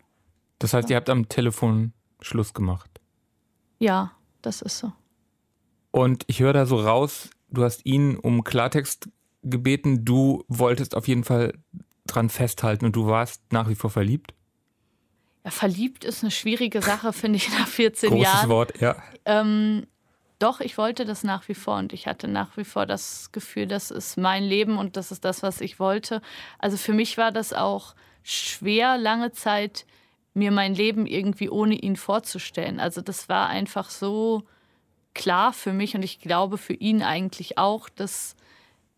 Das 0.57 0.73
heißt, 0.73 0.89
ihr 0.89 0.95
habt 0.95 1.11
am 1.11 1.29
Telefon 1.29 1.93
Schluss 2.21 2.55
gemacht. 2.55 2.89
Ja, 3.77 4.13
das 4.45 4.61
ist 4.61 4.79
so. 4.79 4.91
Und 5.91 6.23
ich 6.27 6.39
höre 6.39 6.53
da 6.53 6.65
so 6.65 6.79
raus, 6.79 7.29
du 7.49 7.63
hast 7.63 7.85
ihn 7.85 8.17
um 8.17 8.43
Klartext 8.43 9.09
gebeten, 9.43 10.05
du 10.05 10.43
wolltest 10.47 10.95
auf 10.95 11.07
jeden 11.07 11.23
Fall 11.23 11.53
dran 12.05 12.29
festhalten 12.29 12.85
und 12.85 12.95
du 12.95 13.07
warst 13.07 13.41
nach 13.51 13.69
wie 13.69 13.75
vor 13.75 13.89
verliebt? 13.89 14.33
Ja, 15.43 15.51
verliebt 15.51 16.03
ist 16.03 16.23
eine 16.23 16.31
schwierige 16.31 16.81
Sache, 16.81 17.13
finde 17.13 17.37
ich, 17.37 17.49
nach 17.57 17.67
14 17.67 18.09
Großes 18.09 18.23
Jahren. 18.23 18.35
Großes 18.35 18.49
Wort, 18.49 18.81
ja. 18.81 18.95
Ähm, 19.25 19.87
doch, 20.39 20.59
ich 20.59 20.77
wollte 20.77 21.05
das 21.05 21.23
nach 21.23 21.47
wie 21.47 21.53
vor 21.53 21.77
und 21.77 21.93
ich 21.93 22.07
hatte 22.07 22.27
nach 22.27 22.57
wie 22.57 22.65
vor 22.65 22.85
das 22.85 23.31
Gefühl, 23.31 23.67
das 23.67 23.91
ist 23.91 24.17
mein 24.17 24.43
Leben 24.43 24.77
und 24.77 24.97
das 24.97 25.11
ist 25.11 25.23
das, 25.23 25.43
was 25.43 25.61
ich 25.61 25.79
wollte. 25.79 26.21
Also 26.59 26.75
für 26.77 26.93
mich 26.93 27.17
war 27.17 27.31
das 27.31 27.53
auch 27.53 27.95
schwer, 28.23 28.97
lange 28.97 29.31
Zeit 29.31 29.85
mir 30.33 30.51
mein 30.51 30.73
Leben 30.73 31.05
irgendwie 31.05 31.49
ohne 31.49 31.75
ihn 31.75 31.95
vorzustellen. 31.95 32.79
Also 32.79 33.01
das 33.01 33.29
war 33.29 33.49
einfach 33.49 33.89
so 33.89 34.43
klar 35.13 35.53
für 35.53 35.73
mich 35.73 35.95
und 35.95 36.03
ich 36.03 36.19
glaube 36.19 36.57
für 36.57 36.73
ihn 36.73 37.03
eigentlich 37.03 37.57
auch, 37.57 37.89
dass, 37.89 38.35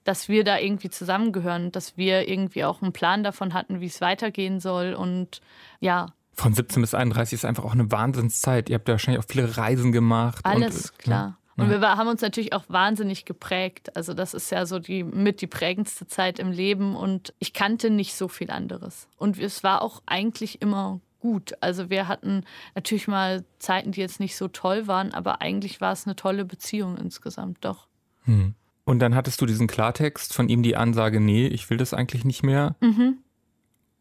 dass 0.03 0.29
wir 0.29 0.43
da 0.43 0.57
irgendwie 0.57 0.89
zusammengehören, 0.89 1.71
dass 1.71 1.97
wir 1.97 2.27
irgendwie 2.29 2.63
auch 2.63 2.81
einen 2.81 2.93
Plan 2.93 3.23
davon 3.23 3.53
hatten, 3.53 3.81
wie 3.81 3.87
es 3.87 4.01
weitergehen 4.01 4.59
soll 4.59 4.93
und 4.93 5.41
ja. 5.79 6.07
Von 6.33 6.53
17 6.53 6.81
bis 6.81 6.93
31 6.93 7.33
ist 7.33 7.45
einfach 7.45 7.63
auch 7.63 7.73
eine 7.73 7.91
Wahnsinnszeit. 7.91 8.69
Ihr 8.69 8.75
habt 8.75 8.87
ja 8.87 8.93
wahrscheinlich 8.93 9.23
auch 9.23 9.27
viele 9.29 9.57
Reisen 9.57 9.91
gemacht. 9.91 10.45
Alles 10.45 10.91
und, 10.91 10.99
klar. 10.99 11.37
Ja. 11.57 11.63
Und 11.63 11.69
wir 11.69 11.79
haben 11.81 12.09
uns 12.09 12.21
natürlich 12.21 12.51
auch 12.51 12.65
wahnsinnig 12.67 13.23
geprägt. 13.23 13.95
Also 13.95 14.13
das 14.13 14.33
ist 14.33 14.51
ja 14.51 14.65
so 14.65 14.77
die 14.79 15.05
mit 15.05 15.39
die 15.39 15.47
prägendste 15.47 16.05
Zeit 16.05 16.37
im 16.39 16.51
Leben 16.51 16.97
und 16.97 17.33
ich 17.39 17.53
kannte 17.53 17.89
nicht 17.89 18.15
so 18.15 18.27
viel 18.27 18.51
anderes. 18.51 19.07
Und 19.17 19.39
es 19.39 19.63
war 19.63 19.81
auch 19.81 20.01
eigentlich 20.05 20.61
immer 20.61 20.99
gut. 21.25 21.53
Also 21.59 21.89
wir 21.89 22.07
hatten 22.07 22.43
natürlich 22.75 23.07
mal 23.07 23.43
Zeiten, 23.57 23.91
die 23.91 23.99
jetzt 23.99 24.19
nicht 24.19 24.35
so 24.35 24.47
toll 24.47 24.85
waren, 24.85 25.11
aber 25.11 25.41
eigentlich 25.41 25.81
war 25.81 25.91
es 25.91 26.05
eine 26.05 26.15
tolle 26.15 26.45
Beziehung 26.45 26.97
insgesamt, 26.97 27.65
doch. 27.65 27.87
Hm. 28.25 28.53
Und 28.83 28.99
dann 28.99 29.15
hattest 29.15 29.41
du 29.41 29.47
diesen 29.47 29.65
Klartext 29.65 30.35
von 30.35 30.49
ihm 30.49 30.61
die 30.61 30.75
Ansage, 30.75 31.19
nee, 31.19 31.47
ich 31.47 31.67
will 31.71 31.77
das 31.77 31.95
eigentlich 31.95 32.25
nicht 32.25 32.43
mehr. 32.43 32.75
Mhm. 32.79 33.17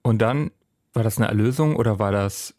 Und 0.03 0.19
dann 0.19 0.51
war 0.93 1.03
das 1.03 1.17
eine 1.17 1.29
Erlösung 1.29 1.77
oder 1.77 1.99
war 1.99 2.13
das 2.13 2.55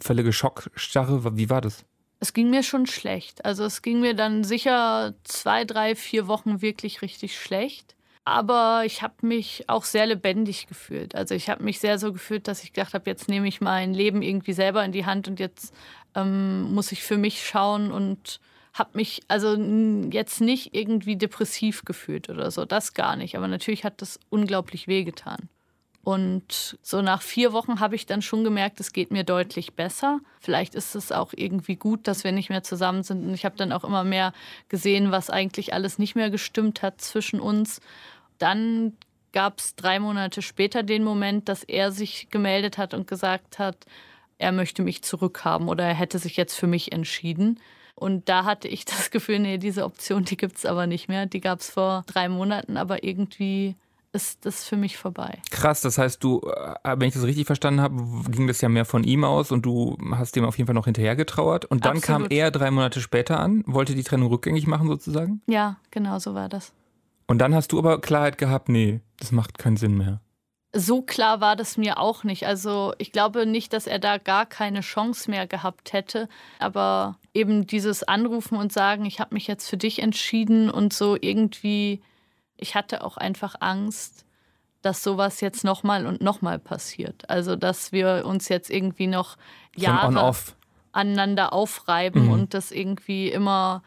völlige 0.00 0.32
Schockstarre? 0.32 1.36
Wie 1.36 1.50
war 1.50 1.60
das? 1.60 1.84
Es 2.20 2.32
ging 2.32 2.50
mir 2.50 2.62
schon 2.62 2.86
schlecht. 2.86 3.44
Also 3.44 3.64
es 3.64 3.82
ging 3.82 4.00
mir 4.00 4.14
dann 4.14 4.44
sicher 4.44 5.14
zwei, 5.24 5.64
drei, 5.64 5.96
vier 5.96 6.28
Wochen 6.28 6.62
wirklich 6.62 7.02
richtig 7.02 7.36
schlecht. 7.36 7.96
Aber 8.30 8.84
ich 8.86 9.02
habe 9.02 9.26
mich 9.26 9.64
auch 9.66 9.82
sehr 9.82 10.06
lebendig 10.06 10.68
gefühlt. 10.68 11.16
Also 11.16 11.34
ich 11.34 11.50
habe 11.50 11.64
mich 11.64 11.80
sehr 11.80 11.98
so 11.98 12.12
gefühlt, 12.12 12.46
dass 12.46 12.62
ich 12.62 12.72
gedacht 12.72 12.94
habe, 12.94 13.10
jetzt 13.10 13.28
nehme 13.28 13.48
ich 13.48 13.60
mein 13.60 13.92
Leben 13.92 14.22
irgendwie 14.22 14.52
selber 14.52 14.84
in 14.84 14.92
die 14.92 15.04
Hand 15.04 15.26
und 15.26 15.40
jetzt 15.40 15.74
ähm, 16.14 16.72
muss 16.72 16.92
ich 16.92 17.02
für 17.02 17.16
mich 17.16 17.44
schauen 17.44 17.90
und 17.90 18.38
habe 18.72 18.90
mich 18.92 19.22
also 19.26 19.56
jetzt 19.56 20.40
nicht 20.40 20.76
irgendwie 20.76 21.16
depressiv 21.16 21.84
gefühlt 21.84 22.30
oder 22.30 22.52
so, 22.52 22.64
das 22.64 22.94
gar 22.94 23.16
nicht. 23.16 23.36
Aber 23.36 23.48
natürlich 23.48 23.82
hat 23.82 24.00
das 24.00 24.20
unglaublich 24.28 24.86
wehgetan. 24.86 25.48
Und 26.04 26.78
so 26.82 27.02
nach 27.02 27.22
vier 27.22 27.52
Wochen 27.52 27.80
habe 27.80 27.96
ich 27.96 28.06
dann 28.06 28.22
schon 28.22 28.44
gemerkt, 28.44 28.78
es 28.78 28.92
geht 28.92 29.10
mir 29.10 29.24
deutlich 29.24 29.74
besser. 29.74 30.20
Vielleicht 30.38 30.76
ist 30.76 30.94
es 30.94 31.10
auch 31.10 31.32
irgendwie 31.34 31.74
gut, 31.74 32.06
dass 32.06 32.22
wir 32.22 32.30
nicht 32.30 32.48
mehr 32.48 32.62
zusammen 32.62 33.02
sind. 33.02 33.26
Und 33.26 33.34
ich 33.34 33.44
habe 33.44 33.56
dann 33.56 33.72
auch 33.72 33.82
immer 33.82 34.04
mehr 34.04 34.32
gesehen, 34.68 35.10
was 35.10 35.30
eigentlich 35.30 35.74
alles 35.74 35.98
nicht 35.98 36.14
mehr 36.14 36.30
gestimmt 36.30 36.82
hat 36.82 37.00
zwischen 37.00 37.40
uns. 37.40 37.80
Dann 38.40 38.94
gab 39.32 39.58
es 39.60 39.76
drei 39.76 40.00
Monate 40.00 40.42
später 40.42 40.82
den 40.82 41.04
Moment, 41.04 41.48
dass 41.48 41.62
er 41.62 41.92
sich 41.92 42.28
gemeldet 42.30 42.78
hat 42.78 42.94
und 42.94 43.06
gesagt 43.06 43.58
hat, 43.58 43.86
er 44.38 44.52
möchte 44.52 44.82
mich 44.82 45.02
zurückhaben 45.02 45.68
oder 45.68 45.84
er 45.84 45.94
hätte 45.94 46.18
sich 46.18 46.36
jetzt 46.36 46.54
für 46.54 46.66
mich 46.66 46.92
entschieden. 46.92 47.60
Und 47.94 48.28
da 48.28 48.44
hatte 48.44 48.66
ich 48.66 48.84
das 48.84 49.10
Gefühl, 49.12 49.38
nee, 49.38 49.58
diese 49.58 49.84
Option, 49.84 50.24
die 50.24 50.36
gibt 50.36 50.56
es 50.56 50.66
aber 50.66 50.86
nicht 50.86 51.08
mehr. 51.08 51.26
Die 51.26 51.40
gab 51.40 51.60
es 51.60 51.70
vor 51.70 52.02
drei 52.06 52.28
Monaten, 52.28 52.76
aber 52.76 53.04
irgendwie 53.04 53.76
ist 54.12 54.44
das 54.44 54.64
für 54.64 54.76
mich 54.76 54.96
vorbei. 54.96 55.38
Krass, 55.50 55.82
das 55.82 55.98
heißt, 55.98 56.24
du, 56.24 56.40
äh, 56.40 56.96
wenn 56.96 57.08
ich 57.08 57.14
das 57.14 57.22
richtig 57.22 57.46
verstanden 57.46 57.80
habe, 57.80 58.02
ging 58.30 58.48
das 58.48 58.60
ja 58.60 58.68
mehr 58.68 58.84
von 58.84 59.04
ihm 59.04 59.22
aus 59.22 59.52
und 59.52 59.64
du 59.64 59.96
hast 60.12 60.34
dem 60.34 60.44
auf 60.44 60.58
jeden 60.58 60.66
Fall 60.66 60.74
noch 60.74 60.86
hinterher 60.86 61.14
getrauert. 61.14 61.64
Und 61.66 61.84
dann 61.84 61.98
Absolut. 61.98 62.22
kam 62.22 62.30
er 62.30 62.50
drei 62.50 62.72
Monate 62.72 63.00
später 63.00 63.38
an, 63.38 63.62
wollte 63.66 63.94
die 63.94 64.02
Trennung 64.02 64.28
rückgängig 64.28 64.66
machen 64.66 64.88
sozusagen? 64.88 65.42
Ja, 65.46 65.76
genau 65.92 66.18
so 66.18 66.34
war 66.34 66.48
das. 66.48 66.72
Und 67.30 67.38
dann 67.38 67.54
hast 67.54 67.72
du 67.72 67.78
aber 67.78 68.00
Klarheit 68.00 68.38
gehabt, 68.38 68.68
nee, 68.68 69.00
das 69.18 69.32
macht 69.32 69.58
keinen 69.58 69.76
Sinn 69.76 69.96
mehr. 69.96 70.20
So 70.72 71.02
klar 71.02 71.40
war 71.40 71.56
das 71.56 71.76
mir 71.76 71.98
auch 71.98 72.22
nicht. 72.24 72.46
Also 72.46 72.92
ich 72.98 73.12
glaube 73.12 73.46
nicht, 73.46 73.72
dass 73.72 73.86
er 73.86 73.98
da 73.98 74.18
gar 74.18 74.46
keine 74.46 74.80
Chance 74.80 75.30
mehr 75.30 75.46
gehabt 75.46 75.92
hätte. 75.92 76.28
Aber 76.58 77.18
eben 77.34 77.66
dieses 77.66 78.02
Anrufen 78.04 78.56
und 78.56 78.72
sagen, 78.72 79.04
ich 79.04 79.20
habe 79.20 79.34
mich 79.34 79.46
jetzt 79.46 79.68
für 79.68 79.76
dich 79.76 80.00
entschieden 80.00 80.70
und 80.70 80.92
so 80.92 81.16
irgendwie 81.20 82.02
ich 82.60 82.74
hatte 82.74 83.02
auch 83.02 83.16
einfach 83.16 83.56
Angst, 83.60 84.24
dass 84.82 85.02
sowas 85.02 85.40
jetzt 85.40 85.64
nochmal 85.64 86.06
und 86.06 86.20
nochmal 86.20 86.58
passiert. 86.58 87.28
Also, 87.28 87.56
dass 87.56 87.92
wir 87.92 88.24
uns 88.26 88.48
jetzt 88.48 88.70
irgendwie 88.70 89.06
noch 89.06 89.36
Jahre 89.76 90.34
aneinander 90.92 91.52
aufreiben 91.52 92.26
mhm. 92.26 92.32
und 92.32 92.54
das 92.54 92.70
irgendwie 92.70 93.28
immer, 93.28 93.82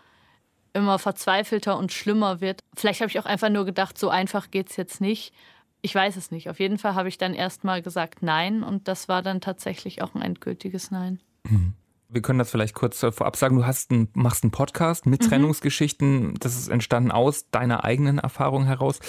immer 0.74 1.00
verzweifelter 1.00 1.77
und 1.77 1.92
schlimmer 1.92 2.42
wird. 2.42 2.62
Vielleicht 2.75 3.01
habe 3.01 3.10
ich 3.10 3.20
auch 3.20 3.25
einfach 3.25 3.50
nur 3.50 3.65
gedacht, 3.65 3.98
so 3.98 4.10
einfach 4.10 4.51
geht 4.51 4.70
es 4.70 4.75
jetzt 4.75 5.01
nicht. 5.01 5.34
Ich 5.82 5.94
weiß 5.94 6.15
es 6.15 6.32
nicht. 6.32 6.50
Auf 6.50 6.60
jeden 6.60 6.77
Fall 6.77 6.96
habe 6.96 7.10
ich 7.10 7.18
dann 7.18 7.34
erstmal 7.34 7.82
gesagt 7.82 8.24
Nein 8.24 8.63
und 8.63 8.88
das 8.88 9.08
war 9.08 9.22
dann 9.22 9.42
tatsächlich 9.42 10.01
auch 10.01 10.15
ein 10.15 10.22
endgültiges 10.22 10.92
Nein. 10.92 11.20
Mhm. 11.44 11.74
Wir 12.13 12.22
können 12.22 12.39
das 12.39 12.51
vielleicht 12.51 12.75
kurz 12.75 13.00
vorab 13.00 13.36
sagen. 13.36 13.55
Du 13.55 13.65
hast 13.65 13.91
ein, 13.91 14.08
machst 14.13 14.43
einen 14.43 14.51
Podcast 14.51 15.05
mit 15.05 15.24
mhm. 15.24 15.29
Trennungsgeschichten. 15.29 16.36
Das 16.39 16.55
ist 16.55 16.67
entstanden 16.67 17.12
aus 17.12 17.50
deiner 17.50 17.84
eigenen 17.84 18.20
Erfahrung 18.20 18.65
heraus. 18.65 19.00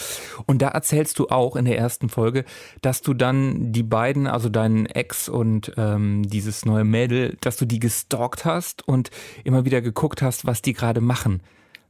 Und 0.46 0.62
da 0.62 0.68
erzählst 0.68 1.18
du 1.18 1.28
auch 1.28 1.56
in 1.56 1.66
der 1.66 1.78
ersten 1.78 2.08
Folge, 2.08 2.44
dass 2.80 3.02
du 3.02 3.14
dann 3.14 3.72
die 3.72 3.82
beiden, 3.82 4.26
also 4.26 4.48
deinen 4.48 4.86
Ex 4.86 5.28
und 5.28 5.72
ähm, 5.76 6.22
dieses 6.22 6.64
neue 6.64 6.84
Mädel, 6.84 7.36
dass 7.40 7.56
du 7.56 7.66
die 7.66 7.78
gestalkt 7.78 8.44
hast 8.44 8.86
und 8.88 9.10
immer 9.44 9.64
wieder 9.64 9.82
geguckt 9.82 10.22
hast, 10.22 10.46
was 10.46 10.62
die 10.62 10.72
gerade 10.72 11.00
machen. 11.00 11.42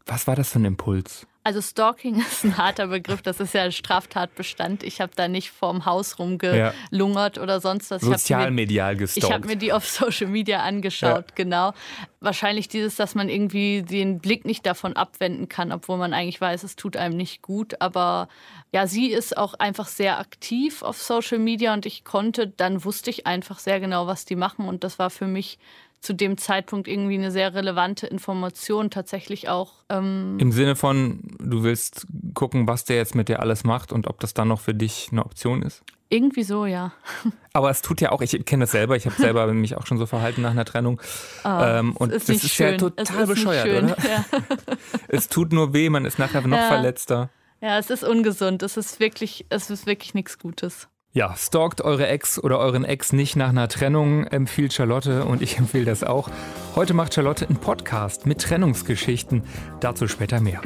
Was 0.07 0.27
war 0.27 0.37
das 0.37 0.51
für 0.51 0.59
ein 0.59 0.65
Impuls? 0.65 1.27
Also 1.47 1.61
Stalking 1.61 2.21
ist 2.21 2.43
ein 2.45 2.57
harter 2.57 2.87
Begriff, 2.87 3.21
das 3.21 3.39
ist 3.39 3.53
ja 3.53 3.63
ein 3.63 3.73
Straftatbestand. 3.73 4.83
Ich 4.83 5.03
habe 5.03 5.13
da 5.15 5.29
nicht 5.29 5.51
vorm 5.51 5.85
Haus 5.85 6.19
rumgelungert 6.19 7.37
ja. 7.37 7.43
oder 7.43 7.61
sonst 7.61 7.91
was. 7.91 8.01
Sozialmedial 8.01 8.97
gestalkt. 8.97 9.29
Ich 9.29 9.33
habe 9.33 9.47
mir 9.47 9.57
die 9.57 9.73
auf 9.73 9.87
Social 9.89 10.29
Media 10.29 10.63
angeschaut, 10.63 11.27
ja. 11.29 11.35
genau. 11.35 11.75
Wahrscheinlich 12.21 12.69
dieses, 12.69 12.97
dass 12.97 13.15
man 13.15 13.29
irgendwie 13.29 13.83
den 13.83 14.21
Blick 14.21 14.47
nicht 14.47 14.65
davon 14.65 14.95
abwenden 14.95 15.51
kann, 15.51 15.71
obwohl 15.71 15.99
man 15.99 16.15
eigentlich 16.15 16.41
weiß, 16.41 16.63
es 16.63 16.77
tut 16.77 16.97
einem 16.97 17.17
nicht 17.17 17.43
gut. 17.43 17.79
Aber 17.83 18.29
ja, 18.73 18.87
sie 18.87 19.13
ist 19.13 19.37
auch 19.37 19.53
einfach 19.53 19.87
sehr 19.87 20.19
aktiv 20.19 20.83
auf 20.83 21.03
Social 21.03 21.39
Media 21.39 21.75
und 21.75 21.85
ich 21.85 22.05
konnte, 22.05 22.47
dann 22.49 22.85
wusste 22.85 23.11
ich 23.11 23.27
einfach 23.27 23.59
sehr 23.59 23.81
genau, 23.81 24.07
was 24.07 24.25
die 24.25 24.37
machen 24.37 24.67
und 24.67 24.83
das 24.83 24.99
war 24.99 25.11
für 25.11 25.27
mich 25.27 25.59
zu 26.05 26.13
dem 26.13 26.37
Zeitpunkt 26.37 26.87
irgendwie 26.87 27.15
eine 27.15 27.31
sehr 27.31 27.55
relevante 27.55 28.07
Information 28.07 28.91
tatsächlich 28.91 29.49
auch. 29.49 29.85
Ähm 29.89 30.37
Im 30.39 30.53
Sinne 30.53 30.77
von, 30.77 31.21
du 31.39 31.63
willst 31.63 32.07
gucken, 32.35 32.69
was 32.69 32.85
der 32.85 32.97
jetzt 32.97 33.15
mit 33.15 33.29
dir 33.29 33.41
alles 33.41 33.65
macht 33.65 33.93
und 33.93 34.07
ob 34.07 34.21
das 34.21 34.35
dann 34.35 34.49
noch 34.49 34.61
für 34.61 34.75
dich 34.75 35.09
eine 35.11 35.25
Option 35.25 35.63
ist? 35.63 35.83
Irgendwie 36.11 36.43
so, 36.43 36.67
ja. 36.67 36.93
Aber 37.55 37.71
es 37.71 37.81
tut 37.81 38.01
ja 38.01 38.13
auch, 38.13 38.21
ich 38.21 38.45
kenne 38.45 38.65
das 38.65 38.73
selber, 38.73 38.97
ich 38.97 39.07
habe 39.07 39.17
selber 39.17 39.47
mich 39.55 39.77
auch 39.77 39.87
schon 39.87 39.99
so 39.99 40.07
verhalten 40.07 40.43
nach 40.43 40.51
einer 40.51 40.67
Trennung. 40.67 41.01
Oh, 41.45 41.49
ähm, 41.49 41.97
und 41.97 42.13
ist 42.13 42.29
das 42.29 42.45
ist 42.45 42.55
schön. 42.55 42.73
ja 42.73 42.77
total 42.77 43.27
bescheuert, 43.27 43.67
oder? 43.67 43.97
Ja. 44.07 44.25
es 45.09 45.29
tut 45.29 45.53
nur 45.53 45.73
weh, 45.73 45.89
man 45.89 46.05
ist 46.05 46.19
nachher 46.19 46.47
noch 46.47 46.59
ja. 46.59 46.69
verletzter. 46.69 47.31
Ja, 47.61 47.79
es 47.79 47.89
ist 47.89 48.05
ungesund. 48.05 48.63
Es 48.63 48.77
ist 48.77 49.01
wirklich, 49.01 49.47
es 49.49 49.71
ist 49.71 49.87
wirklich 49.87 50.13
nichts 50.13 50.39
Gutes. 50.39 50.89
Ja, 51.17 51.37
stalkt 51.37 51.81
eure 51.81 52.09
Ex 52.09 52.43
oder 52.43 52.59
euren 52.59 52.85
Ex 52.85 53.13
nicht 53.13 53.37
nach 53.37 53.51
einer 53.51 53.69
Trennung, 53.69 54.25
empfiehlt 54.25 54.73
Charlotte 54.73 55.25
und 55.25 55.43
ich 55.43 55.59
empfehle 55.59 55.85
das 55.85 56.03
auch. 56.03 56.29
Heute 56.75 56.93
macht 56.93 57.15
Charlotte 57.15 57.47
einen 57.47 57.59
Podcast 57.59 58.27
mit 58.27 58.41
Trennungsgeschichten. 58.41 59.45
Dazu 59.79 60.09
später 60.09 60.41
mehr. 60.41 60.61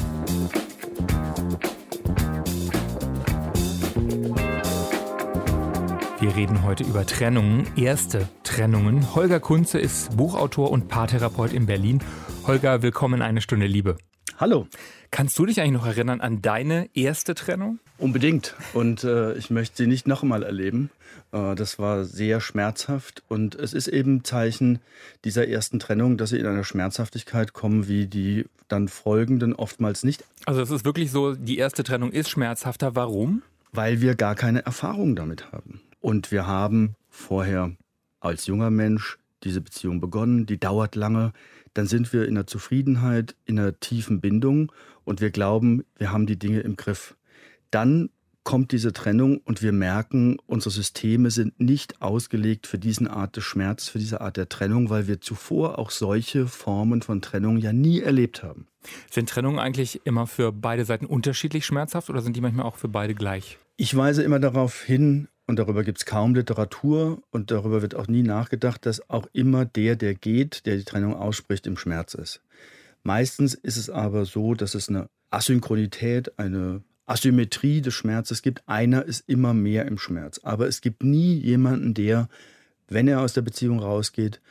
Wir 6.19 6.35
reden 6.35 6.63
heute 6.63 6.83
über 6.85 7.05
Trennungen, 7.05 7.67
erste 7.77 8.27
Trennungen. 8.43 9.15
Holger 9.15 9.41
Kunze 9.41 9.79
ist 9.79 10.17
Buchautor 10.17 10.71
und 10.71 10.89
Paartherapeut 10.89 11.53
in 11.53 11.67
Berlin. 11.67 12.03
Holger, 12.47 12.81
willkommen 12.81 13.17
in 13.17 13.23
eine 13.23 13.43
Stunde 13.43 13.67
Liebe. 13.67 13.99
Hallo. 14.41 14.69
Kannst 15.11 15.37
du 15.41 15.47
dich 15.47 15.61
eigentlich 15.61 15.73
noch 15.73 15.87
erinnern 15.87 16.21
an 16.21 16.41
deine 16.41 16.89
erste 16.95 17.35
Trennung? 17.35 17.81
Unbedingt. 17.99 18.55
Und 18.73 19.03
äh, 19.03 19.35
ich 19.35 19.51
möchte 19.51 19.77
sie 19.79 19.89
nicht 19.89 20.07
noch 20.07 20.23
einmal 20.23 20.45
erleben. 20.45 20.91
Äh, 21.33 21.57
das 21.57 21.81
war 21.81 22.05
sehr 22.05 22.41
schmerzhaft. 22.41 23.25
Und 23.27 23.57
es 23.57 23.73
ist 23.73 23.89
eben 23.89 24.23
Zeichen 24.23 24.79
dieser 25.25 25.49
ersten 25.49 25.81
Trennung, 25.81 26.19
dass 26.19 26.31
sie 26.31 26.39
in 26.39 26.47
einer 26.47 26.63
Schmerzhaftigkeit 26.63 27.53
kommen, 27.53 27.89
wie 27.89 28.07
die 28.07 28.45
dann 28.69 28.87
folgenden 28.87 29.55
oftmals 29.57 30.05
nicht. 30.05 30.25
Also 30.47 30.63
es 30.63 30.71
ist 30.71 30.85
wirklich 30.85 31.11
so, 31.11 31.35
die 31.35 31.59
erste 31.59 31.83
Trennung 31.83 32.13
ist 32.13 32.31
schmerzhafter. 32.31 32.95
Warum? 32.95 33.43
Weil 33.73 34.01
wir 34.01 34.15
gar 34.15 34.37
keine 34.37 34.65
Erfahrung 34.65 35.17
damit 35.17 35.51
haben. 35.51 35.81
Und 35.99 36.31
wir 36.31 36.47
haben 36.47 36.95
vorher 37.11 37.73
als 38.21 38.47
junger 38.47 38.71
Mensch 38.71 39.19
diese 39.45 39.61
Beziehung 39.61 40.01
begonnen, 40.01 40.47
die 40.47 40.59
dauert 40.59 40.95
lange 40.95 41.33
dann 41.79 41.87
sind 41.87 42.13
wir 42.13 42.27
in 42.27 42.35
der 42.35 42.49
Zufriedenheit, 42.49 43.37
in 43.45 43.57
einer 43.57 43.79
tiefen 43.79 44.21
Bindung 44.21 44.73
und 45.05 45.21
wir 45.21 45.31
glauben, 45.31 45.85
wir 45.97 46.11
haben 46.11 46.27
die 46.27 46.37
Dinge 46.37 46.59
im 46.59 46.75
Griff. 46.75 47.17
Dann 47.71 48.11
kommt 48.43 48.73
diese 48.73 48.93
Trennung 48.93 49.39
und 49.45 49.63
wir 49.63 49.71
merken, 49.71 50.39
unsere 50.47 50.71
Systeme 50.71 51.31
sind 51.31 51.61
nicht 51.61 52.03
ausgelegt 52.03 52.67
für 52.67 52.79
diesen 52.79 53.07
Art 53.07 53.37
des 53.37 53.45
Schmerz, 53.45 53.89
für 53.89 54.01
diese 54.01 54.23
Art 54.23 54.37
der 54.37 54.49
Trennung, 54.49 54.91
weil 54.91 55.07
wir 55.07 55.21
zuvor 55.21 55.79
auch 55.79 55.91
solche 55.91 56.49
Formen 56.49 57.01
von 57.01 57.23
Trennung 57.23 57.59
ja 57.59 57.73
nie 57.73 58.01
erlebt 58.01 58.43
haben. 58.43 58.67
Sind 59.09 59.29
Trennungen 59.29 59.61
eigentlich 59.61 60.01
immer 60.05 60.27
für 60.27 60.51
beide 60.51 60.85
Seiten 60.85 61.07
unterschiedlich 61.07 61.65
schmerzhaft 61.65 62.11
oder 62.11 62.23
sind 62.23 62.37
die 62.37 62.41
manchmal 62.41 62.67
auch 62.67 62.77
für 62.77 62.89
beide 62.89 63.15
gleich? 63.15 63.59
Ich 63.77 63.95
weise 63.95 64.25
immer 64.25 64.41
darauf 64.41 64.83
hin, 64.83 65.29
und 65.49 65.59
darüber 65.59 65.83
gibt 65.83 65.99
es 65.99 66.05
kaum 66.05 66.35
Literatur 66.35 67.23
und 67.31 67.51
darüber 67.51 67.81
wird 67.81 67.95
auch 67.95 68.07
nie 68.07 68.23
nachgedacht, 68.23 68.85
dass 68.85 69.09
auch 69.09 69.27
immer 69.33 69.65
der, 69.65 69.97
der 69.97 70.15
geht, 70.15 70.67
der 70.67 70.77
die 70.77 70.85
Trennung 70.85 71.15
ausspricht, 71.15 71.67
im 71.67 71.79
Schmerz 71.79 72.13
ist. 72.15 72.43
Meistens 73.03 73.55
ist 73.55 73.79
es 73.79 73.89
aber 73.89 74.27
so, 74.27 74.53
dass 74.55 74.75
es 74.75 74.91
eine 74.91 75.09
Asynchronität, 75.31 76.39
eine 76.39 76.83
Asymmetrie 77.07 77.81
des 77.81 77.95
Schmerzes 77.95 78.43
gibt. 78.43 78.63
Einer 78.67 79.07
ist 79.07 79.27
immer 79.27 79.55
mehr 79.55 79.87
im 79.87 79.97
Schmerz. 79.97 80.39
Aber 80.43 80.69
es 80.69 80.83
gibt 80.83 81.03
nie 81.03 81.35
jemanden, 81.39 81.95
der, 81.95 82.29
wenn 82.89 83.09
er 83.09 83.23
aus 83.23 83.33
der 83.33 83.43
Beziehung 83.43 83.81
rausgeht, 83.81 84.43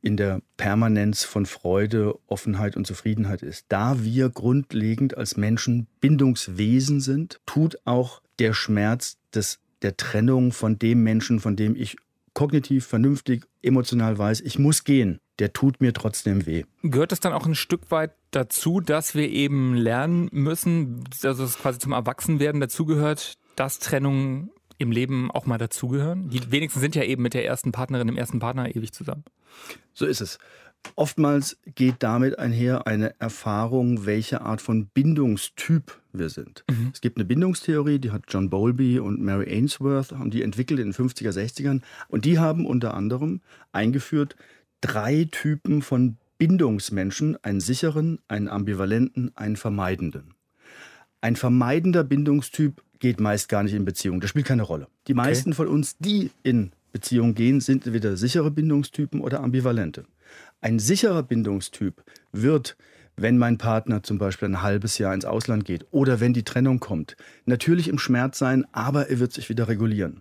in 0.00 0.16
der 0.16 0.40
Permanenz 0.56 1.22
von 1.24 1.44
Freude, 1.44 2.18
Offenheit 2.26 2.78
und 2.78 2.86
Zufriedenheit 2.86 3.42
ist. 3.42 3.66
Da 3.68 4.02
wir 4.02 4.30
grundlegend 4.30 5.18
als 5.18 5.36
Menschen 5.36 5.86
Bindungswesen 6.00 7.02
sind, 7.02 7.40
tut 7.44 7.76
auch 7.84 8.22
der 8.38 8.54
Schmerz 8.54 9.18
des 9.34 9.58
der 9.82 9.96
Trennung 9.96 10.52
von 10.52 10.78
dem 10.78 11.02
Menschen, 11.02 11.40
von 11.40 11.56
dem 11.56 11.76
ich 11.76 11.96
kognitiv, 12.34 12.86
vernünftig, 12.86 13.44
emotional 13.62 14.16
weiß, 14.16 14.40
ich 14.40 14.58
muss 14.58 14.84
gehen, 14.84 15.20
der 15.38 15.52
tut 15.52 15.80
mir 15.80 15.92
trotzdem 15.92 16.46
weh. 16.46 16.64
Gehört 16.82 17.12
es 17.12 17.20
dann 17.20 17.32
auch 17.32 17.46
ein 17.46 17.54
Stück 17.54 17.90
weit 17.90 18.12
dazu, 18.30 18.80
dass 18.80 19.14
wir 19.14 19.28
eben 19.28 19.74
lernen 19.74 20.28
müssen, 20.32 21.04
also 21.22 21.44
es 21.44 21.58
quasi 21.58 21.78
zum 21.78 21.92
Erwachsenwerden 21.92 22.60
dazugehört, 22.60 23.34
dass 23.56 23.78
Trennungen 23.78 24.50
im 24.78 24.92
Leben 24.92 25.30
auch 25.30 25.46
mal 25.46 25.58
dazugehören? 25.58 26.30
Die 26.30 26.50
wenigsten 26.52 26.80
sind 26.80 26.94
ja 26.94 27.02
eben 27.02 27.22
mit 27.22 27.34
der 27.34 27.44
ersten 27.44 27.72
Partnerin, 27.72 28.06
dem 28.06 28.16
ersten 28.16 28.38
Partner 28.38 28.74
ewig 28.74 28.92
zusammen. 28.92 29.24
So 29.92 30.06
ist 30.06 30.20
es. 30.20 30.38
Oftmals 30.96 31.58
geht 31.74 31.96
damit 32.00 32.38
einher 32.38 32.86
eine 32.86 33.18
Erfahrung, 33.20 34.06
welche 34.06 34.40
Art 34.42 34.60
von 34.60 34.86
Bindungstyp 34.86 36.00
wir 36.12 36.28
sind. 36.28 36.64
Mhm. 36.70 36.90
Es 36.92 37.00
gibt 37.00 37.16
eine 37.16 37.24
Bindungstheorie, 37.24 37.98
die 37.98 38.10
hat 38.10 38.24
John 38.28 38.50
Bowlby 38.50 38.98
und 38.98 39.20
Mary 39.20 39.50
Ainsworth, 39.50 40.12
haben 40.12 40.30
die 40.30 40.42
entwickelt 40.42 40.80
in 40.80 40.92
den 40.92 40.94
50er, 40.94 41.30
60ern. 41.30 41.82
Und 42.08 42.24
die 42.24 42.38
haben 42.38 42.66
unter 42.66 42.94
anderem 42.94 43.40
eingeführt 43.72 44.36
drei 44.80 45.28
Typen 45.30 45.82
von 45.82 46.16
Bindungsmenschen, 46.38 47.36
einen 47.44 47.60
sicheren, 47.60 48.18
einen 48.28 48.48
ambivalenten, 48.48 49.30
einen 49.36 49.56
vermeidenden. 49.56 50.34
Ein 51.20 51.36
vermeidender 51.36 52.02
Bindungstyp 52.02 52.82
geht 52.98 53.20
meist 53.20 53.48
gar 53.48 53.62
nicht 53.62 53.74
in 53.74 53.84
Beziehung. 53.84 54.20
Das 54.20 54.30
spielt 54.30 54.46
keine 54.46 54.62
Rolle. 54.62 54.88
Die 55.06 55.14
meisten 55.14 55.50
okay. 55.50 55.56
von 55.56 55.68
uns, 55.68 55.98
die 55.98 56.30
in 56.42 56.72
Beziehung 56.92 57.34
gehen, 57.34 57.60
sind 57.60 57.86
entweder 57.86 58.16
sichere 58.16 58.50
Bindungstypen 58.50 59.20
oder 59.20 59.40
ambivalente. 59.40 60.04
Ein 60.62 60.78
sicherer 60.78 61.22
Bindungstyp 61.22 62.04
wird, 62.32 62.76
wenn 63.16 63.38
mein 63.38 63.56
Partner 63.56 64.02
zum 64.02 64.18
Beispiel 64.18 64.48
ein 64.48 64.62
halbes 64.62 64.98
Jahr 64.98 65.14
ins 65.14 65.24
Ausland 65.24 65.64
geht 65.64 65.86
oder 65.90 66.20
wenn 66.20 66.34
die 66.34 66.44
Trennung 66.44 66.80
kommt, 66.80 67.16
natürlich 67.46 67.88
im 67.88 67.98
Schmerz 67.98 68.38
sein, 68.38 68.66
aber 68.72 69.08
er 69.08 69.20
wird 69.20 69.32
sich 69.32 69.48
wieder 69.48 69.68
regulieren. 69.68 70.20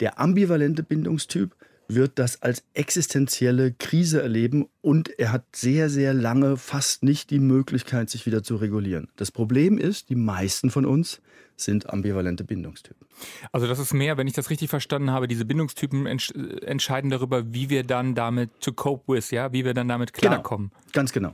Der 0.00 0.20
ambivalente 0.20 0.82
Bindungstyp 0.82 1.56
wird 1.88 2.18
das 2.18 2.42
als 2.42 2.64
existenzielle 2.74 3.72
Krise 3.72 4.22
erleben 4.22 4.68
und 4.82 5.18
er 5.18 5.32
hat 5.32 5.44
sehr, 5.54 5.88
sehr 5.88 6.12
lange 6.12 6.58
fast 6.58 7.02
nicht 7.02 7.30
die 7.30 7.40
Möglichkeit, 7.40 8.10
sich 8.10 8.26
wieder 8.26 8.42
zu 8.42 8.56
regulieren. 8.56 9.08
Das 9.16 9.30
Problem 9.30 9.78
ist, 9.78 10.10
die 10.10 10.16
meisten 10.16 10.70
von 10.70 10.84
uns 10.84 11.22
sind 11.64 11.90
ambivalente 11.90 12.44
Bindungstypen. 12.44 13.06
Also 13.52 13.66
das 13.66 13.78
ist 13.78 13.92
mehr, 13.94 14.16
wenn 14.16 14.26
ich 14.26 14.32
das 14.32 14.50
richtig 14.50 14.70
verstanden 14.70 15.10
habe, 15.10 15.28
diese 15.28 15.44
Bindungstypen 15.44 16.06
entsch 16.06 16.32
entscheiden 16.62 17.10
darüber, 17.10 17.52
wie 17.52 17.70
wir 17.70 17.84
dann 17.84 18.14
damit 18.14 18.50
to 18.60 18.72
cope 18.72 19.12
with, 19.12 19.30
ja, 19.30 19.52
wie 19.52 19.64
wir 19.64 19.74
dann 19.74 19.88
damit 19.88 20.12
genau. 20.12 20.28
klarkommen. 20.32 20.68
Genau, 20.68 20.92
ganz 20.92 21.12
genau. 21.12 21.32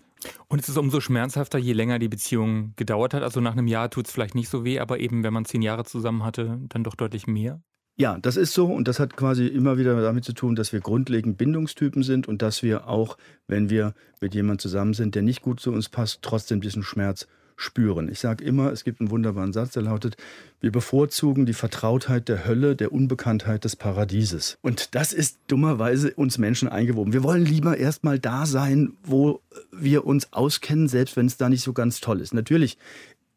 Und 0.49 0.61
es 0.61 0.69
ist 0.69 0.77
umso 0.77 1.01
schmerzhafter, 1.01 1.59
je 1.59 1.73
länger 1.73 1.99
die 1.99 2.09
Beziehung 2.09 2.73
gedauert 2.77 3.15
hat. 3.15 3.23
Also 3.23 3.41
nach 3.41 3.53
einem 3.53 3.67
Jahr 3.67 3.91
tut 3.91 4.07
es 4.07 4.13
vielleicht 4.13 4.35
nicht 4.35 4.49
so 4.49 4.65
weh, 4.65 4.81
aber 4.81 4.99
eben, 4.99 5.23
wenn 5.23 5.33
man 5.33 5.45
zehn 5.45 5.63
Jahre 5.63 5.85
zusammen 5.85 6.25
hatte, 6.25 6.59
dann 6.69 6.85
doch 6.85 6.95
deutlich 6.95 7.27
mehr. 7.27 7.61
Ja, 8.01 8.17
das 8.17 8.37
ist 8.37 8.55
so 8.55 8.67
und 8.67 8.87
das 8.87 9.01
hat 9.01 9.17
quasi 9.17 9.49
immer 9.49 9.77
wieder 9.77 10.01
damit 10.01 10.25
zu 10.25 10.33
tun, 10.33 10.55
dass 10.55 10.73
wir 10.73 10.79
grundlegend 10.79 11.37
Bindungstypen 11.37 12.05
sind 12.05 12.29
und 12.29 12.43
dass 12.43 12.63
wir 12.63 12.87
auch, 12.87 13.19
wenn 13.49 13.71
wir 13.71 13.93
mit 14.21 14.35
jemandem 14.35 14.61
zusammen 14.61 14.95
sind, 14.95 15.17
der 15.17 15.23
nicht 15.23 15.43
gut 15.43 15.59
zu 15.59 15.73
uns 15.73 15.89
passt, 15.89 16.23
trotzdem 16.23 16.61
diesen 16.61 16.85
Schmerz 16.85 17.27
spüren. 17.59 18.09
Ich 18.09 18.21
sage 18.21 18.45
immer, 18.45 18.73
es 18.73 18.85
gibt 18.85 19.01
einen 19.01 19.11
wunderbaren 19.11 19.53
Satz, 19.53 19.73
der 19.73 19.83
lautet, 19.83 20.17
wir 20.61 20.73
bevorzugen 20.73 21.45
die 21.45 21.53
Vertrautheit 21.53 22.29
der 22.29 22.47
Hölle, 22.47 22.77
der 22.77 22.93
Unbekanntheit 22.93 23.65
des 23.65 23.77
Paradieses. 23.77 24.59
Und 24.63 24.95
das 24.95 25.13
ist 25.13 25.39
dummerweise 25.49 26.15
uns 26.15 26.39
Menschen 26.39 26.69
eingewoben. 26.69 27.13
Wir 27.13 27.25
wollen 27.25 27.45
lieber 27.45 27.77
erstmal 27.77 28.19
da 28.19 28.47
sein, 28.47 28.93
wo 29.03 29.41
wir 29.73 30.07
uns 30.07 30.33
auskennen, 30.33 30.89
selbst 30.89 31.17
wenn 31.17 31.27
es 31.27 31.37
da 31.37 31.49
nicht 31.49 31.63
so 31.63 31.73
ganz 31.73 32.01
toll 32.01 32.21
ist. 32.21 32.33
Natürlich, 32.33 32.79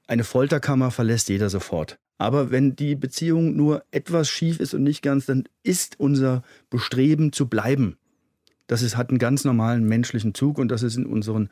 eine 0.08 0.24
Folterkammer 0.24 0.92
verlässt 0.92 1.30
jeder 1.30 1.50
sofort. 1.50 1.98
Aber 2.20 2.52
wenn 2.52 2.76
die 2.76 2.94
Beziehung 2.94 3.56
nur 3.56 3.84
etwas 3.90 4.30
schief 4.30 4.60
ist 4.60 4.76
und 4.76 4.84
nicht 4.84 5.02
ganz, 5.02 5.26
dann 5.26 5.46
ist 5.64 6.00
unser 6.00 6.44
Bestreben 6.70 7.34
zu 7.34 7.48
bleiben 7.48 7.98
Das 8.68 8.84
ist, 8.84 8.96
hat 8.96 9.10
einen 9.10 9.18
ganz 9.18 9.46
normalen 9.46 9.84
menschlichen 9.84 10.36
Zug 10.36 10.60
und 10.60 10.70
das 10.70 10.84
ist 10.84 10.96
in 10.96 11.08
unseren 11.08 11.50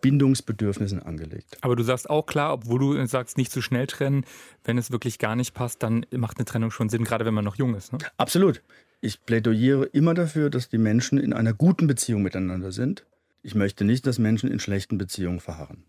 Bindungsbedürfnissen 0.00 1.02
angelegt. 1.02 1.58
Aber 1.60 1.76
du 1.76 1.82
sagst 1.82 2.08
auch 2.08 2.26
klar, 2.26 2.52
obwohl 2.52 2.78
du 2.78 3.06
sagst, 3.06 3.36
nicht 3.36 3.52
zu 3.52 3.62
schnell 3.62 3.86
trennen, 3.86 4.24
wenn 4.64 4.78
es 4.78 4.90
wirklich 4.90 5.18
gar 5.18 5.36
nicht 5.36 5.54
passt, 5.54 5.82
dann 5.82 6.06
macht 6.12 6.38
eine 6.38 6.44
Trennung 6.44 6.70
schon 6.70 6.88
Sinn, 6.88 7.04
gerade 7.04 7.24
wenn 7.24 7.34
man 7.34 7.44
noch 7.44 7.56
jung 7.56 7.74
ist. 7.74 7.92
Ne? 7.92 7.98
Absolut. 8.16 8.62
Ich 9.00 9.24
plädiere 9.24 9.84
immer 9.84 10.14
dafür, 10.14 10.50
dass 10.50 10.68
die 10.68 10.78
Menschen 10.78 11.18
in 11.18 11.32
einer 11.32 11.52
guten 11.52 11.86
Beziehung 11.86 12.22
miteinander 12.22 12.72
sind. 12.72 13.04
Ich 13.42 13.54
möchte 13.54 13.84
nicht, 13.84 14.06
dass 14.06 14.18
Menschen 14.18 14.50
in 14.50 14.58
schlechten 14.58 14.98
Beziehungen 14.98 15.40
verharren. 15.40 15.84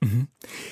Mhm. 0.00 0.28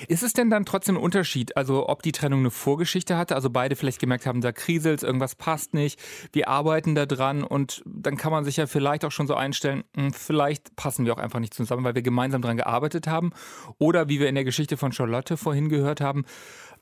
Ist 0.07 0.23
es 0.23 0.35
denn 0.35 0.51
dann 0.51 0.65
trotzdem 0.65 0.97
ein 0.97 1.03
Unterschied, 1.03 1.57
also 1.57 1.89
ob 1.89 2.03
die 2.03 2.13
Trennung 2.13 2.41
eine 2.41 2.53
Vorgeschichte 2.53 3.17
hatte, 3.17 3.35
also 3.35 3.51
beide 3.51 3.75
vielleicht 3.75 3.99
gemerkt 3.99 4.25
haben, 4.25 4.41
da 4.41 4.53
kriselt 4.53 5.03
irgendwas 5.03 5.35
passt 5.35 5.75
nicht, 5.75 6.01
wir 6.33 6.49
arbeiten 6.49 6.95
da 6.95 7.07
dran 7.07 7.43
und 7.43 7.83
dann 7.85 8.17
kann 8.17 8.31
man 8.31 8.45
sich 8.45 8.57
ja 8.57 8.69
vielleicht 8.69 9.05
auch 9.05 9.11
schon 9.11 9.27
so 9.27 9.35
einstellen, 9.35 9.83
hm, 9.97 10.13
vielleicht 10.13 10.77
passen 10.77 11.07
wir 11.07 11.13
auch 11.13 11.19
einfach 11.19 11.41
nicht 11.41 11.55
zusammen, 11.55 11.83
weil 11.83 11.97
wir 11.97 12.03
gemeinsam 12.03 12.41
daran 12.41 12.57
gearbeitet 12.57 13.09
haben 13.09 13.33
oder 13.79 14.09
wie 14.09 14.21
wir 14.21 14.29
in 14.29 14.37
der 14.37 14.45
Geschichte 14.45 14.77
von 14.77 14.93
Charlotte 14.93 15.37
vorhin 15.37 15.69
gehört 15.69 16.01
haben, 16.01 16.25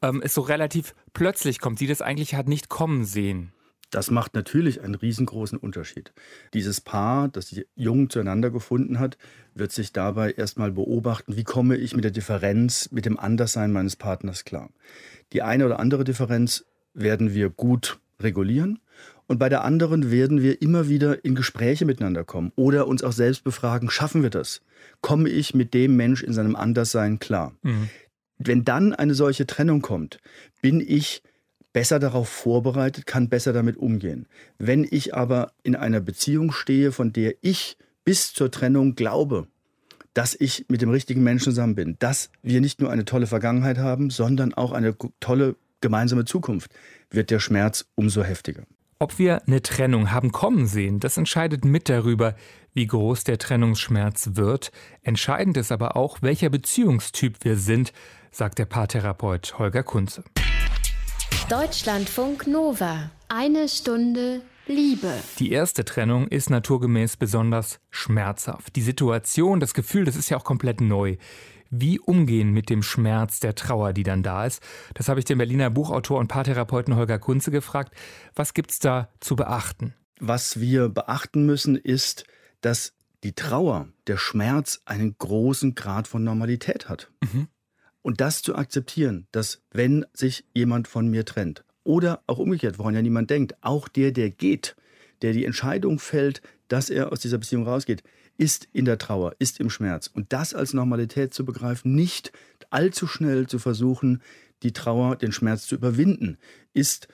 ähm, 0.02 0.20
es 0.22 0.34
so 0.34 0.42
relativ 0.42 0.94
plötzlich 1.14 1.60
kommt, 1.60 1.78
sie 1.78 1.86
das 1.86 2.02
eigentlich 2.02 2.34
hat 2.34 2.46
nicht 2.46 2.68
kommen 2.68 3.06
sehen. 3.06 3.54
Das 3.90 4.10
macht 4.10 4.34
natürlich 4.34 4.80
einen 4.82 4.94
riesengroßen 4.94 5.58
Unterschied. 5.58 6.12
Dieses 6.52 6.80
Paar, 6.80 7.28
das 7.28 7.48
sich 7.48 7.66
jung 7.76 8.10
zueinander 8.10 8.50
gefunden 8.50 8.98
hat, 8.98 9.16
wird 9.54 9.72
sich 9.72 9.92
dabei 9.92 10.32
erstmal 10.32 10.72
beobachten, 10.72 11.36
wie 11.36 11.44
komme 11.44 11.76
ich 11.76 11.94
mit 11.94 12.04
der 12.04 12.10
Differenz, 12.10 12.90
mit 12.90 13.06
dem 13.06 13.18
Anderssein 13.18 13.72
meines 13.72 13.96
Partners 13.96 14.44
klar. 14.44 14.70
Die 15.32 15.42
eine 15.42 15.66
oder 15.66 15.78
andere 15.78 16.04
Differenz 16.04 16.64
werden 16.92 17.34
wir 17.34 17.50
gut 17.50 17.98
regulieren 18.20 18.80
und 19.26 19.38
bei 19.38 19.48
der 19.48 19.64
anderen 19.64 20.10
werden 20.10 20.42
wir 20.42 20.60
immer 20.60 20.88
wieder 20.88 21.24
in 21.24 21.34
Gespräche 21.34 21.84
miteinander 21.84 22.24
kommen 22.24 22.52
oder 22.56 22.86
uns 22.86 23.02
auch 23.02 23.12
selbst 23.12 23.44
befragen, 23.44 23.90
schaffen 23.90 24.22
wir 24.22 24.30
das? 24.30 24.60
Komme 25.00 25.28
ich 25.28 25.54
mit 25.54 25.72
dem 25.74 25.96
Mensch 25.96 26.22
in 26.22 26.32
seinem 26.32 26.56
Anderssein 26.56 27.18
klar? 27.18 27.54
Mhm. 27.62 27.88
Wenn 28.38 28.64
dann 28.64 28.92
eine 28.92 29.14
solche 29.14 29.46
Trennung 29.46 29.80
kommt, 29.80 30.18
bin 30.60 30.80
ich 30.80 31.22
besser 31.74 31.98
darauf 31.98 32.30
vorbereitet, 32.30 33.04
kann 33.04 33.28
besser 33.28 33.52
damit 33.52 33.76
umgehen. 33.76 34.26
Wenn 34.56 34.86
ich 34.90 35.14
aber 35.14 35.52
in 35.62 35.76
einer 35.76 36.00
Beziehung 36.00 36.52
stehe, 36.52 36.92
von 36.92 37.12
der 37.12 37.34
ich 37.42 37.76
bis 38.04 38.32
zur 38.32 38.50
Trennung 38.50 38.94
glaube, 38.94 39.48
dass 40.14 40.36
ich 40.38 40.64
mit 40.68 40.80
dem 40.80 40.90
richtigen 40.90 41.22
Menschen 41.22 41.52
zusammen 41.52 41.74
bin, 41.74 41.96
dass 41.98 42.30
wir 42.42 42.62
nicht 42.62 42.80
nur 42.80 42.90
eine 42.90 43.04
tolle 43.04 43.26
Vergangenheit 43.26 43.76
haben, 43.76 44.08
sondern 44.08 44.54
auch 44.54 44.72
eine 44.72 44.94
tolle 45.20 45.56
gemeinsame 45.80 46.24
Zukunft, 46.24 46.70
wird 47.10 47.30
der 47.30 47.40
Schmerz 47.40 47.84
umso 47.96 48.22
heftiger. 48.22 48.62
Ob 49.00 49.18
wir 49.18 49.42
eine 49.46 49.60
Trennung 49.60 50.12
haben 50.12 50.30
kommen 50.30 50.66
sehen, 50.66 51.00
das 51.00 51.16
entscheidet 51.16 51.64
mit 51.64 51.88
darüber, 51.88 52.36
wie 52.72 52.86
groß 52.86 53.24
der 53.24 53.38
Trennungsschmerz 53.38 54.30
wird. 54.34 54.70
Entscheidend 55.02 55.56
ist 55.56 55.72
aber 55.72 55.96
auch, 55.96 56.22
welcher 56.22 56.48
Beziehungstyp 56.48 57.38
wir 57.42 57.56
sind, 57.56 57.92
sagt 58.30 58.58
der 58.58 58.66
Paartherapeut 58.66 59.58
Holger 59.58 59.82
Kunze. 59.82 60.22
Deutschlandfunk 61.50 62.46
Nova. 62.46 63.10
Eine 63.28 63.68
Stunde 63.68 64.40
Liebe. 64.66 65.12
Die 65.38 65.52
erste 65.52 65.84
Trennung 65.84 66.26
ist 66.26 66.48
naturgemäß 66.48 67.18
besonders 67.18 67.80
schmerzhaft. 67.90 68.74
Die 68.76 68.80
Situation, 68.80 69.60
das 69.60 69.74
Gefühl, 69.74 70.06
das 70.06 70.16
ist 70.16 70.30
ja 70.30 70.38
auch 70.38 70.44
komplett 70.44 70.80
neu. 70.80 71.18
Wie 71.68 72.00
umgehen 72.00 72.50
mit 72.52 72.70
dem 72.70 72.82
Schmerz 72.82 73.40
der 73.40 73.54
Trauer, 73.54 73.92
die 73.92 74.04
dann 74.04 74.22
da 74.22 74.46
ist? 74.46 74.62
Das 74.94 75.10
habe 75.10 75.20
ich 75.20 75.26
den 75.26 75.36
Berliner 75.36 75.68
Buchautor 75.68 76.18
und 76.18 76.28
Paartherapeuten 76.28 76.96
Holger 76.96 77.18
Kunze 77.18 77.50
gefragt. 77.50 77.94
Was 78.34 78.54
gibt 78.54 78.70
es 78.70 78.78
da 78.78 79.10
zu 79.20 79.36
beachten? 79.36 79.92
Was 80.20 80.60
wir 80.60 80.88
beachten 80.88 81.44
müssen, 81.44 81.76
ist, 81.76 82.24
dass 82.62 82.94
die 83.22 83.34
Trauer, 83.34 83.88
der 84.06 84.16
Schmerz 84.16 84.80
einen 84.86 85.18
großen 85.18 85.74
Grad 85.74 86.08
von 86.08 86.24
Normalität 86.24 86.88
hat. 86.88 87.10
Mhm. 87.22 87.48
Und 88.04 88.20
das 88.20 88.42
zu 88.42 88.54
akzeptieren, 88.54 89.26
dass 89.32 89.62
wenn 89.70 90.04
sich 90.12 90.44
jemand 90.52 90.88
von 90.88 91.08
mir 91.08 91.24
trennt, 91.24 91.64
oder 91.84 92.22
auch 92.26 92.36
umgekehrt, 92.36 92.78
woran 92.78 92.94
ja 92.94 93.00
niemand 93.00 93.30
denkt, 93.30 93.54
auch 93.62 93.88
der, 93.88 94.12
der 94.12 94.28
geht, 94.28 94.76
der 95.22 95.32
die 95.32 95.46
Entscheidung 95.46 95.98
fällt, 95.98 96.42
dass 96.68 96.90
er 96.90 97.12
aus 97.12 97.20
dieser 97.20 97.38
Beziehung 97.38 97.66
rausgeht, 97.66 98.02
ist 98.36 98.68
in 98.74 98.84
der 98.84 98.98
Trauer, 98.98 99.34
ist 99.38 99.58
im 99.58 99.70
Schmerz. 99.70 100.06
Und 100.06 100.34
das 100.34 100.52
als 100.52 100.74
Normalität 100.74 101.32
zu 101.32 101.46
begreifen, 101.46 101.94
nicht 101.94 102.30
allzu 102.68 103.06
schnell 103.06 103.46
zu 103.46 103.58
versuchen, 103.58 104.20
die 104.62 104.74
Trauer, 104.74 105.16
den 105.16 105.32
Schmerz 105.32 105.66
zu 105.66 105.74
überwinden, 105.74 106.36
ist 106.74 107.08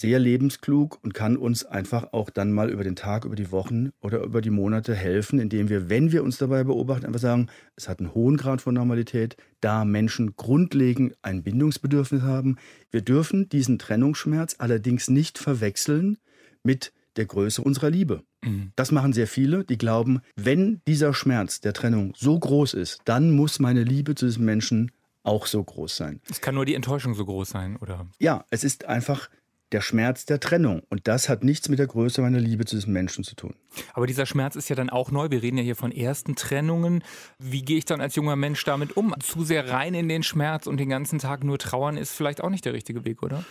sehr 0.00 0.18
lebensklug 0.18 0.98
und 1.02 1.14
kann 1.14 1.36
uns 1.36 1.64
einfach 1.64 2.12
auch 2.12 2.30
dann 2.30 2.52
mal 2.52 2.70
über 2.70 2.84
den 2.84 2.96
Tag, 2.96 3.24
über 3.24 3.36
die 3.36 3.50
Wochen 3.50 3.90
oder 4.00 4.22
über 4.22 4.40
die 4.40 4.50
Monate 4.50 4.94
helfen, 4.94 5.38
indem 5.38 5.68
wir, 5.68 5.88
wenn 5.88 6.12
wir 6.12 6.22
uns 6.22 6.38
dabei 6.38 6.64
beobachten, 6.64 7.06
einfach 7.06 7.20
sagen, 7.20 7.48
es 7.76 7.88
hat 7.88 8.00
einen 8.00 8.14
hohen 8.14 8.36
Grad 8.36 8.60
von 8.60 8.74
Normalität, 8.74 9.36
da 9.60 9.84
Menschen 9.84 10.36
grundlegend 10.36 11.14
ein 11.22 11.42
Bindungsbedürfnis 11.42 12.22
haben. 12.22 12.56
Wir 12.90 13.00
dürfen 13.00 13.48
diesen 13.48 13.78
Trennungsschmerz 13.78 14.56
allerdings 14.58 15.08
nicht 15.08 15.38
verwechseln 15.38 16.18
mit 16.62 16.92
der 17.16 17.26
Größe 17.26 17.62
unserer 17.62 17.90
Liebe. 17.90 18.22
Mhm. 18.44 18.72
Das 18.76 18.92
machen 18.92 19.12
sehr 19.12 19.26
viele, 19.26 19.64
die 19.64 19.78
glauben, 19.78 20.20
wenn 20.36 20.82
dieser 20.86 21.14
Schmerz 21.14 21.60
der 21.60 21.72
Trennung 21.72 22.12
so 22.16 22.38
groß 22.38 22.74
ist, 22.74 23.00
dann 23.04 23.30
muss 23.30 23.58
meine 23.58 23.82
Liebe 23.82 24.14
zu 24.14 24.26
diesem 24.26 24.44
Menschen 24.44 24.92
auch 25.22 25.46
so 25.46 25.62
groß 25.62 25.96
sein. 25.96 26.20
Es 26.30 26.40
kann 26.40 26.54
nur 26.54 26.64
die 26.64 26.74
Enttäuschung 26.74 27.14
so 27.14 27.24
groß 27.24 27.48
sein, 27.48 27.76
oder? 27.76 28.06
Ja, 28.20 28.44
es 28.50 28.62
ist 28.62 28.84
einfach 28.84 29.28
der 29.72 29.80
Schmerz 29.80 30.26
der 30.26 30.40
Trennung. 30.40 30.82
Und 30.88 31.08
das 31.08 31.28
hat 31.28 31.42
nichts 31.44 31.68
mit 31.68 31.78
der 31.78 31.86
Größe 31.86 32.22
meiner 32.22 32.38
Liebe 32.38 32.64
zu 32.64 32.76
diesem 32.76 32.92
Menschen 32.92 33.24
zu 33.24 33.34
tun. 33.34 33.54
Aber 33.94 34.06
dieser 34.06 34.26
Schmerz 34.26 34.56
ist 34.56 34.68
ja 34.68 34.76
dann 34.76 34.90
auch 34.90 35.10
neu. 35.10 35.30
Wir 35.30 35.42
reden 35.42 35.58
ja 35.58 35.64
hier 35.64 35.76
von 35.76 35.92
ersten 35.92 36.36
Trennungen. 36.36 37.02
Wie 37.38 37.62
gehe 37.62 37.78
ich 37.78 37.84
dann 37.84 38.00
als 38.00 38.14
junger 38.14 38.36
Mensch 38.36 38.64
damit 38.64 38.96
um? 38.96 39.14
Zu 39.20 39.44
sehr 39.44 39.68
rein 39.70 39.94
in 39.94 40.08
den 40.08 40.22
Schmerz 40.22 40.66
und 40.66 40.78
den 40.78 40.88
ganzen 40.88 41.18
Tag 41.18 41.42
nur 41.42 41.58
trauern 41.58 41.96
ist 41.96 42.12
vielleicht 42.12 42.42
auch 42.42 42.50
nicht 42.50 42.64
der 42.64 42.72
richtige 42.72 43.04
Weg, 43.04 43.22
oder? 43.22 43.44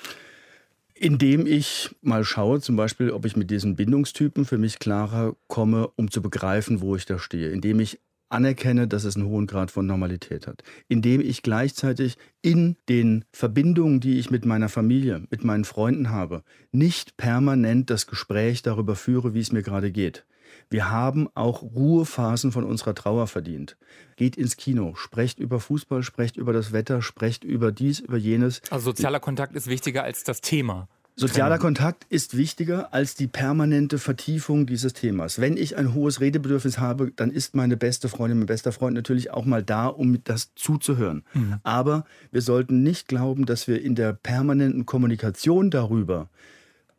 Indem 0.93 1.45
ich 1.45 1.93
mal 2.01 2.23
schaue, 2.23 2.61
zum 2.61 2.77
Beispiel, 2.77 3.11
ob 3.11 3.25
ich 3.25 3.35
mit 3.35 3.51
diesen 3.51 3.75
Bindungstypen 3.75 4.45
für 4.45 4.57
mich 4.57 4.79
klarer 4.79 5.35
komme, 5.47 5.89
um 5.97 6.09
zu 6.09 6.21
begreifen, 6.21 6.79
wo 6.79 6.95
ich 6.95 7.05
da 7.05 7.19
stehe. 7.19 7.49
Indem 7.49 7.81
ich 7.81 7.99
anerkenne, 8.35 8.87
dass 8.87 9.03
es 9.03 9.15
einen 9.15 9.25
hohen 9.25 9.47
Grad 9.47 9.71
von 9.71 9.85
Normalität 9.85 10.45
hat, 10.47 10.63
indem 10.87 11.21
ich 11.21 11.41
gleichzeitig 11.41 12.17
in 12.41 12.75
den 12.89 13.25
Verbindungen, 13.31 13.99
die 13.99 14.19
ich 14.19 14.29
mit 14.29 14.45
meiner 14.45 14.69
Familie, 14.69 15.23
mit 15.31 15.43
meinen 15.43 15.65
Freunden 15.65 16.09
habe, 16.09 16.43
nicht 16.71 17.17
permanent 17.17 17.89
das 17.89 18.05
Gespräch 18.05 18.61
darüber 18.61 18.95
führe, 18.95 19.33
wie 19.33 19.39
es 19.39 19.51
mir 19.51 19.63
gerade 19.63 19.91
geht. 19.91 20.25
Wir 20.69 20.89
haben 20.89 21.27
auch 21.33 21.61
Ruhephasen 21.61 22.51
von 22.51 22.63
unserer 22.63 22.95
Trauer 22.95 23.27
verdient. 23.27 23.77
Geht 24.15 24.35
ins 24.35 24.57
Kino, 24.57 24.95
sprecht 24.95 25.39
über 25.39 25.59
Fußball, 25.59 26.03
sprecht 26.03 26.37
über 26.37 26.53
das 26.53 26.71
Wetter, 26.71 27.01
sprecht 27.01 27.43
über 27.43 27.71
dies, 27.71 27.99
über 27.99 28.17
jenes. 28.17 28.61
Also 28.69 28.85
sozialer 28.85 29.19
Kontakt 29.19 29.55
ist 29.55 29.67
wichtiger 29.67 30.03
als 30.03 30.23
das 30.23 30.41
Thema. 30.41 30.87
Sozialer 31.17 31.59
Kontakt 31.59 32.05
ist 32.09 32.35
wichtiger 32.35 32.93
als 32.93 33.15
die 33.15 33.27
permanente 33.27 33.99
Vertiefung 33.99 34.65
dieses 34.65 34.91
Themas. 34.91 35.39
Wenn 35.39 35.55
ich 35.55 35.77
ein 35.77 35.93
hohes 35.93 36.19
Redebedürfnis 36.19 36.77
habe, 36.77 37.11
dann 37.15 37.31
ist 37.31 37.55
meine 37.55 37.77
beste 37.77 38.09
Freundin, 38.09 38.39
mein 38.39 38.47
bester 38.47 38.73
Freund 38.73 38.95
natürlich 38.95 39.31
auch 39.31 39.45
mal 39.45 39.63
da, 39.63 39.87
um 39.87 40.21
das 40.25 40.53
zuzuhören. 40.55 41.23
Mhm. 41.33 41.55
Aber 41.63 42.03
wir 42.31 42.41
sollten 42.41 42.83
nicht 42.83 43.07
glauben, 43.07 43.45
dass 43.45 43.65
wir 43.69 43.81
in 43.81 43.95
der 43.95 44.11
permanenten 44.11 44.85
Kommunikation 44.85 45.69
darüber 45.69 46.29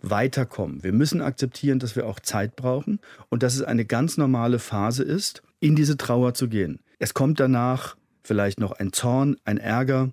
weiterkommen. 0.00 0.82
Wir 0.82 0.92
müssen 0.92 1.20
akzeptieren, 1.20 1.78
dass 1.78 1.94
wir 1.94 2.06
auch 2.06 2.18
Zeit 2.20 2.56
brauchen 2.56 3.00
und 3.28 3.42
dass 3.42 3.54
es 3.54 3.62
eine 3.62 3.84
ganz 3.84 4.16
normale 4.16 4.58
Phase 4.58 5.02
ist, 5.02 5.42
in 5.60 5.76
diese 5.76 5.98
Trauer 5.98 6.32
zu 6.32 6.48
gehen. 6.48 6.80
Es 6.98 7.12
kommt 7.12 7.38
danach 7.38 7.96
vielleicht 8.22 8.60
noch 8.60 8.72
ein 8.72 8.94
Zorn, 8.94 9.36
ein 9.44 9.58
Ärger, 9.58 10.10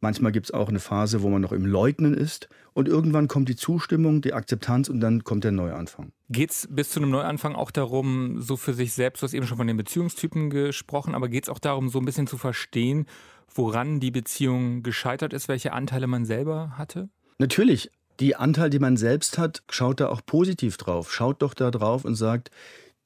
Manchmal 0.00 0.30
gibt 0.30 0.46
es 0.46 0.50
auch 0.52 0.68
eine 0.68 0.78
Phase, 0.78 1.22
wo 1.22 1.28
man 1.28 1.42
noch 1.42 1.52
im 1.52 1.66
Leugnen 1.66 2.14
ist. 2.14 2.48
Und 2.72 2.86
irgendwann 2.86 3.26
kommt 3.26 3.48
die 3.48 3.56
Zustimmung, 3.56 4.20
die 4.20 4.32
Akzeptanz 4.32 4.88
und 4.88 5.00
dann 5.00 5.24
kommt 5.24 5.42
der 5.42 5.50
Neuanfang. 5.50 6.12
Geht 6.28 6.52
es 6.52 6.68
bis 6.70 6.90
zu 6.90 7.00
einem 7.00 7.10
Neuanfang 7.10 7.56
auch 7.56 7.72
darum, 7.72 8.40
so 8.40 8.56
für 8.56 8.74
sich 8.74 8.92
selbst, 8.92 9.22
du 9.22 9.24
hast 9.24 9.34
eben 9.34 9.46
schon 9.46 9.56
von 9.56 9.66
den 9.66 9.76
Beziehungstypen 9.76 10.50
gesprochen, 10.50 11.14
aber 11.14 11.28
geht 11.28 11.44
es 11.44 11.48
auch 11.48 11.58
darum, 11.58 11.88
so 11.88 11.98
ein 11.98 12.04
bisschen 12.04 12.28
zu 12.28 12.38
verstehen, 12.38 13.06
woran 13.52 13.98
die 13.98 14.12
Beziehung 14.12 14.84
gescheitert 14.84 15.32
ist, 15.32 15.48
welche 15.48 15.72
Anteile 15.72 16.06
man 16.06 16.24
selber 16.24 16.78
hatte? 16.78 17.08
Natürlich. 17.38 17.90
Die 18.20 18.34
Anteile, 18.34 18.70
die 18.70 18.80
man 18.80 18.96
selbst 18.96 19.38
hat, 19.38 19.62
schaut 19.70 20.00
da 20.00 20.08
auch 20.08 20.22
positiv 20.26 20.76
drauf. 20.76 21.12
Schaut 21.12 21.42
doch 21.42 21.54
da 21.54 21.70
drauf 21.70 22.04
und 22.04 22.16
sagt, 22.16 22.50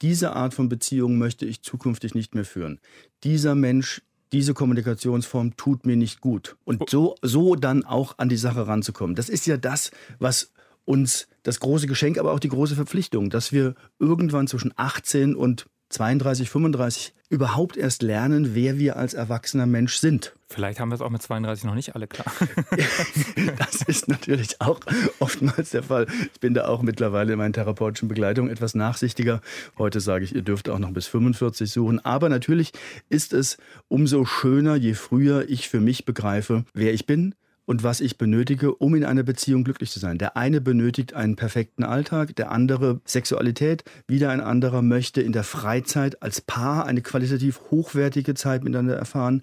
diese 0.00 0.34
Art 0.34 0.52
von 0.54 0.68
Beziehung 0.68 1.18
möchte 1.18 1.46
ich 1.46 1.62
zukünftig 1.62 2.14
nicht 2.14 2.34
mehr 2.34 2.44
führen. 2.44 2.80
Dieser 3.22 3.54
Mensch 3.54 4.02
diese 4.32 4.54
Kommunikationsform 4.54 5.56
tut 5.56 5.86
mir 5.86 5.96
nicht 5.96 6.20
gut. 6.20 6.56
Und 6.64 6.88
so, 6.88 7.16
so 7.22 7.54
dann 7.54 7.84
auch 7.84 8.18
an 8.18 8.28
die 8.28 8.36
Sache 8.36 8.66
ranzukommen. 8.66 9.14
Das 9.14 9.28
ist 9.28 9.46
ja 9.46 9.56
das, 9.56 9.90
was 10.18 10.52
uns 10.84 11.28
das 11.42 11.60
große 11.60 11.86
Geschenk, 11.86 12.18
aber 12.18 12.32
auch 12.32 12.40
die 12.40 12.48
große 12.48 12.74
Verpflichtung, 12.74 13.30
dass 13.30 13.52
wir 13.52 13.74
irgendwann 13.98 14.46
zwischen 14.46 14.72
18 14.76 15.34
und 15.34 15.66
32, 15.92 16.50
35 16.50 17.12
überhaupt 17.28 17.76
erst 17.76 18.02
lernen, 18.02 18.54
wer 18.54 18.78
wir 18.78 18.96
als 18.96 19.14
erwachsener 19.14 19.66
Mensch 19.66 19.96
sind. 19.96 20.34
Vielleicht 20.48 20.80
haben 20.80 20.90
wir 20.90 20.96
es 20.96 21.00
auch 21.00 21.10
mit 21.10 21.22
32 21.22 21.64
noch 21.64 21.74
nicht 21.74 21.94
alle 21.94 22.06
klar. 22.06 22.30
das 23.58 23.82
ist 23.86 24.08
natürlich 24.08 24.60
auch 24.60 24.80
oftmals 25.18 25.70
der 25.70 25.82
Fall. 25.82 26.06
Ich 26.34 26.40
bin 26.40 26.52
da 26.52 26.66
auch 26.66 26.82
mittlerweile 26.82 27.32
in 27.32 27.38
meinen 27.38 27.54
therapeutischen 27.54 28.08
Begleitungen 28.08 28.50
etwas 28.50 28.74
nachsichtiger. 28.74 29.40
Heute 29.78 30.00
sage 30.00 30.24
ich, 30.26 30.34
ihr 30.34 30.42
dürft 30.42 30.68
auch 30.68 30.78
noch 30.78 30.92
bis 30.92 31.06
45 31.06 31.70
suchen. 31.70 32.04
Aber 32.04 32.28
natürlich 32.28 32.72
ist 33.08 33.32
es 33.32 33.56
umso 33.88 34.26
schöner, 34.26 34.76
je 34.76 34.92
früher 34.92 35.48
ich 35.48 35.70
für 35.70 35.80
mich 35.80 36.04
begreife, 36.04 36.64
wer 36.74 36.92
ich 36.92 37.06
bin, 37.06 37.34
und 37.64 37.82
was 37.82 38.00
ich 38.00 38.18
benötige, 38.18 38.74
um 38.74 38.94
in 38.94 39.04
einer 39.04 39.22
Beziehung 39.22 39.64
glücklich 39.64 39.90
zu 39.90 40.00
sein. 40.00 40.18
Der 40.18 40.36
eine 40.36 40.60
benötigt 40.60 41.14
einen 41.14 41.36
perfekten 41.36 41.84
Alltag, 41.84 42.34
der 42.36 42.50
andere 42.50 43.00
Sexualität, 43.04 43.84
wieder 44.06 44.30
ein 44.30 44.40
anderer 44.40 44.82
möchte 44.82 45.22
in 45.22 45.32
der 45.32 45.44
Freizeit 45.44 46.22
als 46.22 46.40
Paar 46.40 46.86
eine 46.86 47.02
qualitativ 47.02 47.60
hochwertige 47.70 48.34
Zeit 48.34 48.64
miteinander 48.64 48.96
erfahren. 48.96 49.42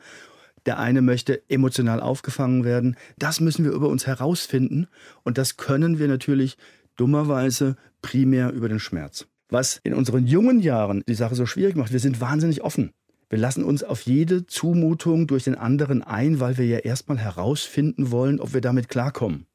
Der 0.65 0.77
eine 0.77 1.01
möchte 1.01 1.41
emotional 1.49 2.01
aufgefangen 2.01 2.63
werden. 2.65 2.97
Das 3.17 3.39
müssen 3.39 3.63
wir 3.63 3.71
über 3.71 3.88
uns 3.88 4.05
herausfinden 4.05 4.88
und 5.23 5.38
das 5.38 5.58
können 5.58 5.99
wir 5.99 6.08
natürlich 6.08 6.58
dummerweise 6.97 7.77
primär 8.01 8.51
über 8.51 8.67
den 8.67 8.79
Schmerz. 8.79 9.27
Was 9.49 9.79
in 9.84 9.93
unseren 9.93 10.27
jungen 10.27 10.60
Jahren 10.60 11.01
die 11.08 11.15
Sache 11.15 11.36
so 11.36 11.45
schwierig 11.45 11.75
macht, 11.75 11.91
wir 11.91 11.99
sind 11.99 12.21
wahnsinnig 12.21 12.62
offen. 12.62 12.91
Wir 13.29 13.37
lassen 13.37 13.63
uns 13.63 13.83
auf 13.83 14.01
jede 14.01 14.47
Zumutung 14.47 15.27
durch 15.27 15.43
den 15.43 15.55
anderen 15.55 16.03
ein, 16.03 16.39
weil 16.39 16.57
wir 16.57 16.65
ja 16.65 16.79
erstmal 16.79 17.19
herausfinden 17.19 18.11
wollen, 18.11 18.39
ob 18.39 18.53
wir 18.53 18.61
damit 18.61 18.89
klarkommen. 18.89 19.45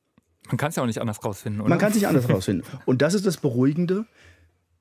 Man 0.46 0.56
kann 0.58 0.70
es 0.70 0.76
ja 0.76 0.82
auch 0.82 0.87
nicht 0.87 1.00
anders 1.00 1.24
rausfinden, 1.24 1.60
oder? 1.60 1.70
Man 1.70 1.78
kann 1.78 1.90
es 1.90 1.96
nicht 1.96 2.06
anders 2.06 2.28
rausfinden. 2.30 2.64
Und 2.87 3.02
das 3.02 3.14
ist 3.14 3.26
das 3.26 3.38
Beruhigende, 3.38 4.06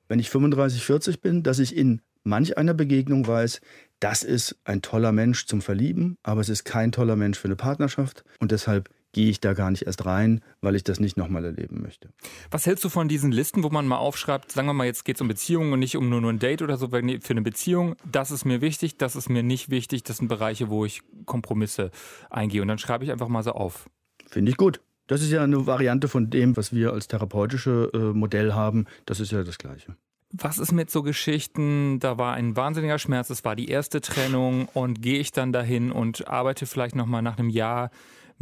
wenn 0.07 0.19
ich 0.19 0.29
35, 0.29 0.83
40 0.83 1.21
bin, 1.21 1.41
dass 1.41 1.59
ich 1.59 1.75
in 1.75 2.01
manch 2.23 2.57
einer 2.57 2.73
Begegnung 2.73 3.25
weiß, 3.25 3.61
das 3.99 4.23
ist 4.23 4.57
ein 4.65 4.81
toller 4.81 5.11
Mensch 5.11 5.45
zum 5.45 5.61
Verlieben, 5.61 6.17
aber 6.23 6.41
es 6.41 6.49
ist 6.49 6.63
kein 6.65 6.91
toller 6.91 7.15
Mensch 7.15 7.39
für 7.39 7.47
eine 7.47 7.55
Partnerschaft. 7.55 8.23
Und 8.39 8.51
deshalb 8.51 8.89
gehe 9.13 9.29
ich 9.29 9.39
da 9.39 9.53
gar 9.53 9.71
nicht 9.71 9.83
erst 9.83 10.05
rein, 10.05 10.41
weil 10.59 10.75
ich 10.75 10.83
das 10.83 10.99
nicht 10.99 11.15
nochmal 11.15 11.45
erleben 11.45 11.81
möchte. 11.81 12.09
Was 12.51 12.65
hältst 12.65 12.83
du 12.83 12.89
von 12.89 13.07
diesen 13.07 13.31
Listen, 13.31 13.63
wo 13.63 13.69
man 13.69 13.87
mal 13.87 13.97
aufschreibt, 13.97 14.51
sagen 14.51 14.67
wir 14.67 14.73
mal, 14.73 14.85
jetzt 14.85 15.05
geht 15.05 15.15
es 15.15 15.21
um 15.21 15.27
Beziehungen 15.27 15.71
und 15.71 15.79
nicht 15.79 15.95
um 15.95 16.09
nur, 16.09 16.19
nur 16.19 16.33
ein 16.33 16.39
Date 16.39 16.61
oder 16.61 16.77
so, 16.77 16.89
für 16.89 16.97
eine 16.97 17.41
Beziehung, 17.41 17.95
das 18.11 18.31
ist 18.31 18.43
mir 18.43 18.59
wichtig, 18.59 18.97
das 18.97 19.15
ist 19.15 19.29
mir 19.29 19.43
nicht 19.43 19.69
wichtig, 19.69 20.03
das 20.03 20.17
sind 20.17 20.27
Bereiche, 20.27 20.69
wo 20.69 20.83
ich 20.83 21.01
Kompromisse 21.25 21.91
eingehe 22.29 22.61
und 22.61 22.67
dann 22.67 22.79
schreibe 22.79 23.05
ich 23.05 23.11
einfach 23.11 23.29
mal 23.29 23.43
so 23.43 23.51
auf. 23.53 23.89
Finde 24.27 24.51
ich 24.51 24.57
gut. 24.57 24.81
Das 25.07 25.21
ist 25.21 25.31
ja 25.31 25.43
eine 25.43 25.67
Variante 25.67 26.07
von 26.07 26.29
dem, 26.29 26.55
was 26.57 26.73
wir 26.73 26.93
als 26.93 27.07
therapeutische 27.07 27.91
äh, 27.93 27.97
Modell 27.97 28.53
haben. 28.53 28.85
Das 29.05 29.19
ist 29.19 29.31
ja 29.31 29.43
das 29.43 29.57
Gleiche. 29.57 29.95
Was 30.31 30.57
ist 30.57 30.71
mit 30.71 30.89
so 30.89 31.03
Geschichten, 31.03 31.99
da 31.99 32.17
war 32.17 32.33
ein 32.33 32.55
wahnsinniger 32.55 32.97
Schmerz, 32.97 33.29
es 33.29 33.45
war 33.45 33.55
die 33.55 33.69
erste 33.69 34.01
Trennung 34.01 34.67
und 34.73 35.01
gehe 35.01 35.19
ich 35.19 35.31
dann 35.31 35.53
dahin 35.53 35.91
und 35.91 36.27
arbeite 36.27 36.65
vielleicht 36.65 36.95
nochmal 36.95 37.21
nach 37.21 37.37
einem 37.37 37.49
Jahr 37.49 37.91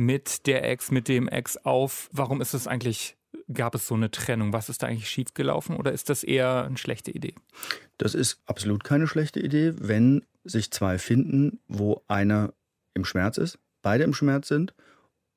mit 0.02 0.48
der 0.48 0.68
Ex, 0.68 0.92
mit 0.92 1.08
dem 1.08 1.28
Ex 1.28 1.58
auf. 1.58 2.10
Warum 2.12 2.42
ist 2.42 2.54
es 2.54 2.68
eigentlich, 2.68 3.16
gab 3.54 3.76
es 3.76 3.88
so 3.88 3.96
eine 3.96 4.12
Trennung? 4.12 4.52
Was 4.52 4.68
ist 4.68 4.82
da 4.82 4.88
eigentlich 4.88 5.10
schiefgelaufen 5.10 5.78
oder 5.78 5.92
ist 5.92 6.10
das 6.10 6.24
eher 6.24 6.66
eine 6.66 6.78
schlechte 6.78 7.12
Idee? 7.12 7.36
Das 7.98 8.16
ist 8.16 8.42
absolut 8.46 8.84
keine 8.84 9.08
schlechte 9.08 9.40
Idee, 9.40 9.74
wenn 9.78 10.26
sich 10.44 10.72
zwei 10.72 10.98
finden, 10.98 11.60
wo 11.68 12.04
einer 12.08 12.54
im 12.94 13.06
Schmerz 13.06 13.38
ist, 13.38 13.60
beide 13.82 14.04
im 14.04 14.14
Schmerz 14.14 14.48
sind 14.48 14.74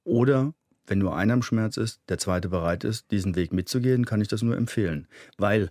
oder 0.03 0.55
wenn 0.87 0.99
nur 0.99 1.17
einer 1.17 1.35
im 1.35 1.43
Schmerz 1.43 1.77
ist, 1.77 2.01
der 2.09 2.19
zweite 2.19 2.49
bereit 2.49 2.85
ist, 2.85 3.11
diesen 3.11 3.37
Weg 3.37 3.53
mitzugehen, 3.53 4.05
kann 4.05 4.21
ich 4.21 4.29
das 4.29 4.43
nur 4.43 4.57
empfehlen. 4.57 5.09
Weil 5.39 5.71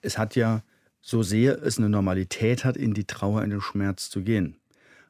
es 0.00 0.18
hat 0.18 0.34
ja, 0.34 0.62
so 1.00 1.22
sehr 1.22 1.62
es 1.62 1.76
eine 1.76 1.90
Normalität 1.90 2.64
hat, 2.64 2.78
in 2.78 2.94
die 2.94 3.04
Trauer, 3.04 3.42
in 3.42 3.50
den 3.50 3.60
Schmerz 3.60 4.08
zu 4.08 4.22
gehen, 4.22 4.56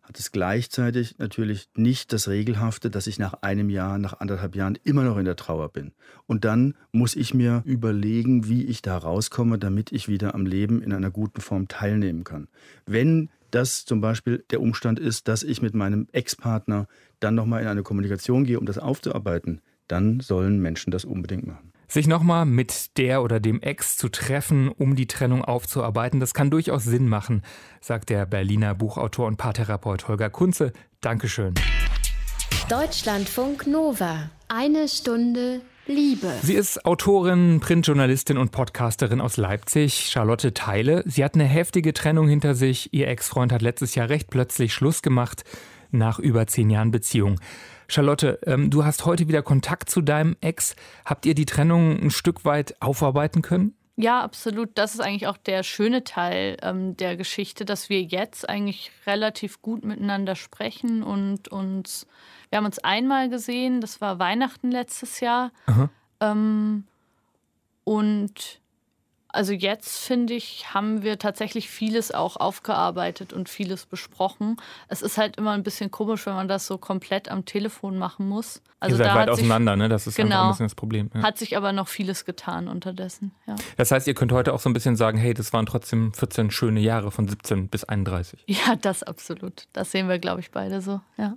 hat 0.05 0.19
es 0.19 0.33
gleichzeitig 0.33 1.19
natürlich 1.19 1.69
nicht 1.75 2.13
das 2.13 2.29
Regelhafte, 2.29 2.91
dass 2.91 3.07
ich 3.07 3.19
nach 3.19 3.35
einem 3.41 3.71
Jahr, 3.71 3.99
nach 3.99 4.21
anderthalb 4.21 4.55
Jahren 4.55 4.79
immer 4.85 5.03
noch 5.03 5.17
in 5.17 5.25
der 5.25 5.37
Trauer 5.37 5.71
bin. 5.71 5.93
Und 6.27 6.45
dann 6.45 6.75
muss 6.93 7.17
ich 7.17 7.33
mir 7.33 7.63
überlegen, 7.65 8.47
wie 8.47 8.65
ich 8.65 8.83
da 8.83 8.99
rauskomme, 8.99 9.59
damit 9.59 9.93
ich 9.93 10.07
wieder 10.07 10.35
am 10.35 10.45
Leben 10.45 10.83
in 10.83 10.93
einer 10.93 11.11
guten 11.11 11.41
Form 11.41 11.69
teilnehmen 11.69 12.23
kann. 12.23 12.49
Wenn 12.85 13.31
das 13.51 13.87
zum 13.87 14.01
Beispiel 14.03 14.45
der 14.51 14.61
Umstand 14.61 14.99
ist, 14.99 15.27
dass 15.27 15.43
ich 15.43 15.63
mit 15.63 15.75
meinem 15.75 16.07
Ex-Partner 16.13 16.87
dann 17.21 17.35
nochmal 17.35 17.63
in 17.63 17.69
eine 17.69 17.83
Kommunikation 17.83 18.45
gehe, 18.45 18.61
um 18.61 18.67
das 18.67 18.79
aufzuarbeiten, 18.79 19.63
dann 19.89 20.21
sollen 20.21 20.61
Menschen 20.61 20.91
das 20.91 21.05
unbedingt 21.05 21.47
machen. 21.47 21.73
Sich 21.95 22.09
nochmal 22.09 22.45
mit 22.45 22.99
der 22.99 23.23
oder 23.23 23.39
dem 23.39 23.63
Ex 23.63 23.97
zu 23.97 24.09
treffen, 24.09 24.69
um 24.69 24.97
die 24.97 25.07
Trennung 25.07 25.45
aufzuarbeiten, 25.45 26.19
das 26.19 26.35
kann 26.35 26.51
durchaus 26.51 26.83
Sinn 26.83 27.07
machen, 27.07 27.43
sagt 27.81 28.11
der 28.11 28.27
Berliner 28.27 28.75
Buchautor 28.75 29.29
und 29.29 29.37
Paartherapeut 29.37 30.09
Holger 30.09 30.29
Kunze. 30.29 30.73
Dankeschön. 31.01 31.55
Deutschlandfunk 32.69 33.69
Nova. 33.69 34.29
Eine 34.49 34.89
Stunde 34.89 35.61
Liebe. 35.87 36.33
Sie 36.43 36.55
ist 36.55 36.85
Autorin, 36.85 37.61
Printjournalistin 37.61 38.39
und 38.39 38.51
Podcasterin 38.51 39.21
aus 39.21 39.37
Leipzig, 39.37 40.09
Charlotte 40.11 40.53
Teile. 40.53 41.05
Sie 41.07 41.23
hat 41.23 41.37
eine 41.37 41.45
heftige 41.45 41.93
Trennung 41.93 42.27
hinter 42.27 42.57
sich. 42.57 42.93
Ihr 42.93 43.07
Ex-Freund 43.07 43.53
hat 43.53 43.63
letztes 43.63 43.95
Jahr 43.95 44.09
recht 44.09 44.31
plötzlich 44.31 44.75
Schluss 44.75 45.01
gemacht 45.01 45.45
nach 45.93 46.19
über 46.19 46.49
zehn 46.49 46.71
Jahren 46.71 46.91
Beziehung. 46.91 47.39
Charlotte, 47.89 48.39
ähm, 48.47 48.71
du 48.71 48.85
hast 48.85 49.05
heute 49.05 49.29
wieder 49.29 49.43
Kontakt 49.43 49.91
zu 49.91 50.01
deinem 50.01 50.37
Ex. 50.41 50.77
Habt 51.05 51.27
ihr 51.27 51.35
die 51.35 51.47
Trennung 51.47 52.01
ein 52.01 52.11
Stück 52.11 52.45
weit 52.45 52.77
aufarbeiten 52.81 53.43
können? 53.43 53.75
Ja, 53.97 54.23
absolut. 54.23 54.71
Das 54.75 54.95
ist 54.95 55.01
eigentlich 55.01 55.29
auch 55.29 55.37
der 55.37 55.63
schöne 55.63 56.03
Teil 56.03 56.57
ähm, 56.63 56.97
der 56.97 57.17
Geschichte, 57.17 57.65
dass 57.65 57.89
wir 57.89 58.03
jetzt 58.03 58.49
eigentlich 58.49 58.91
relativ 59.07 59.63
gut 59.63 59.85
miteinander 59.85 60.35
sprechen 60.35 61.05
und 61.05 61.49
uns, 61.49 62.07
wir 62.51 62.59
haben 62.59 62.67
uns 62.67 62.81
einmal 62.81 63.29
gesehen, 63.29 63.81
das 63.81 64.01
war 64.01 64.19
Weihnachten 64.19 64.73
letztes 64.73 65.21
Jahr. 65.21 65.53
Ähm, 66.21 66.85
und 67.85 68.61
also 69.35 69.53
jetzt 69.53 69.99
finde 69.99 70.35
ich, 70.35 70.73
haben 70.73 71.03
wir 71.03 71.19
tatsächlich 71.19 71.69
vieles 71.69 72.13
auch 72.13 72.37
aufgearbeitet 72.37 73.33
und 73.33 73.49
vieles 73.49 73.87
besprochen. 73.87 74.57
Es 74.89 75.03
ist 75.03 75.19
halt 75.19 75.37
immer 75.37 75.53
ein 75.53 75.63
bisschen 75.63 75.91
komisch, 75.91 76.25
wenn 76.27 76.35
man 76.35 76.49
das 76.49 76.67
so 76.67 76.79
komplett 76.79 77.29
am 77.29 77.45
Telefon 77.45 77.99
machen 77.99 78.29
muss. 78.29 78.63
Also 78.81 78.97
ihr 78.97 79.05
seid 79.05 79.15
weit 79.15 79.29
auseinander, 79.31 79.77
ne? 79.77 79.89
Das 79.89 80.07
ist 80.07 80.17
genau, 80.17 80.45
ein 80.45 80.51
bisschen 80.51 80.67
das 80.67 80.75
Problem. 80.75 81.11
Ja. 81.15 81.23
Hat 81.23 81.39
sich 81.39 81.57
aber 81.57 81.73
noch 81.73 81.89
vieles 81.89 82.25
getan 82.25 82.69
unterdessen. 82.69 83.33
Ja. 83.47 83.57
Das 83.77 83.91
heißt, 83.91 84.07
ihr 84.07 84.15
könnt 84.15 84.33
heute 84.33 84.53
auch 84.53 84.61
so 84.61 84.71
ein 84.71 84.73
bisschen 84.73 84.97
sagen, 84.97 85.19
hey, 85.19 85.35
das 85.35 85.53
waren 85.53 85.67
trotzdem 85.67 86.13
14 86.15 86.51
schöne 86.51 86.81
Jahre 86.81 87.11
von 87.11 87.29
17 87.29 87.69
bis 87.69 87.85
31. 87.85 88.45
Ja, 88.55 88.77
das 88.77 89.03
absolut. 89.03 89.65
Das 89.73 89.91
sehen 89.91 90.09
wir, 90.09 90.19
glaube 90.19 90.41
ich, 90.41 90.53
beide 90.53 90.81
so. 90.81 91.01
Ja. 91.17 91.37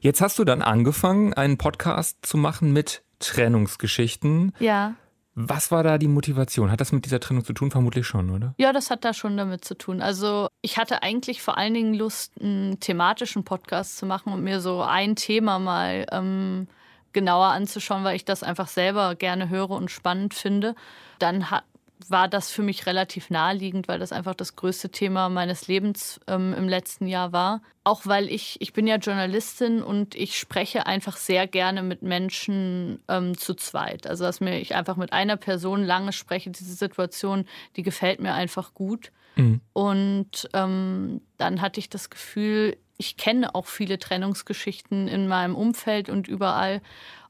Jetzt 0.00 0.20
hast 0.20 0.38
du 0.38 0.44
dann 0.44 0.60
angefangen, 0.60 1.32
einen 1.32 1.56
Podcast 1.56 2.18
zu 2.22 2.36
machen 2.36 2.72
mit 2.72 3.02
Trennungsgeschichten. 3.20 4.52
Ja. 4.58 4.94
Was 5.34 5.70
war 5.70 5.82
da 5.82 5.96
die 5.96 6.08
Motivation? 6.08 6.70
Hat 6.70 6.80
das 6.80 6.92
mit 6.92 7.06
dieser 7.06 7.20
Trennung 7.20 7.44
zu 7.44 7.54
tun? 7.54 7.70
Vermutlich 7.70 8.06
schon, 8.06 8.30
oder? 8.30 8.54
Ja, 8.58 8.72
das 8.72 8.90
hat 8.90 9.04
da 9.04 9.14
schon 9.14 9.36
damit 9.36 9.64
zu 9.64 9.76
tun. 9.76 10.02
Also 10.02 10.48
ich 10.60 10.76
hatte 10.76 11.02
eigentlich 11.02 11.40
vor 11.40 11.56
allen 11.56 11.72
Dingen 11.72 11.94
Lust, 11.94 12.32
einen 12.40 12.80
thematischen 12.80 13.44
Podcast 13.44 13.96
zu 13.96 14.04
machen 14.04 14.32
und 14.32 14.44
mir 14.44 14.60
so 14.60 14.82
ein 14.82 15.16
Thema 15.16 15.58
mal 15.58 16.06
ähm, 16.12 16.68
genauer 17.14 17.46
anzuschauen, 17.46 18.04
weil 18.04 18.16
ich 18.16 18.24
das 18.24 18.42
einfach 18.42 18.68
selber 18.68 19.14
gerne 19.14 19.48
höre 19.48 19.70
und 19.70 19.90
spannend 19.90 20.34
finde. 20.34 20.74
Dann 21.18 21.50
hat 21.50 21.64
war 22.10 22.28
das 22.28 22.50
für 22.50 22.62
mich 22.62 22.86
relativ 22.86 23.30
naheliegend, 23.30 23.88
weil 23.88 23.98
das 23.98 24.12
einfach 24.12 24.34
das 24.34 24.56
größte 24.56 24.90
Thema 24.90 25.28
meines 25.28 25.68
Lebens 25.68 26.20
ähm, 26.26 26.54
im 26.54 26.68
letzten 26.68 27.06
Jahr 27.06 27.32
war. 27.32 27.62
Auch 27.84 28.06
weil 28.06 28.28
ich, 28.28 28.60
ich 28.60 28.72
bin 28.72 28.86
ja 28.86 28.96
Journalistin 28.96 29.82
und 29.82 30.14
ich 30.14 30.38
spreche 30.38 30.86
einfach 30.86 31.16
sehr 31.16 31.46
gerne 31.46 31.82
mit 31.82 32.02
Menschen 32.02 33.00
ähm, 33.08 33.36
zu 33.36 33.54
zweit. 33.54 34.06
Also 34.06 34.24
dass 34.24 34.40
mir 34.40 34.60
ich 34.60 34.74
einfach 34.74 34.96
mit 34.96 35.12
einer 35.12 35.36
Person 35.36 35.82
lange 35.82 36.12
spreche, 36.12 36.50
diese 36.50 36.74
Situation, 36.74 37.46
die 37.76 37.82
gefällt 37.82 38.20
mir 38.20 38.34
einfach 38.34 38.74
gut. 38.74 39.12
Mhm. 39.36 39.60
Und 39.72 40.48
ähm, 40.52 41.20
dann 41.38 41.60
hatte 41.60 41.80
ich 41.80 41.88
das 41.88 42.10
Gefühl, 42.10 42.76
ich 42.96 43.16
kenne 43.16 43.54
auch 43.54 43.66
viele 43.66 43.98
Trennungsgeschichten 43.98 45.08
in 45.08 45.26
meinem 45.26 45.56
Umfeld 45.56 46.08
und 46.08 46.28
überall. 46.28 46.80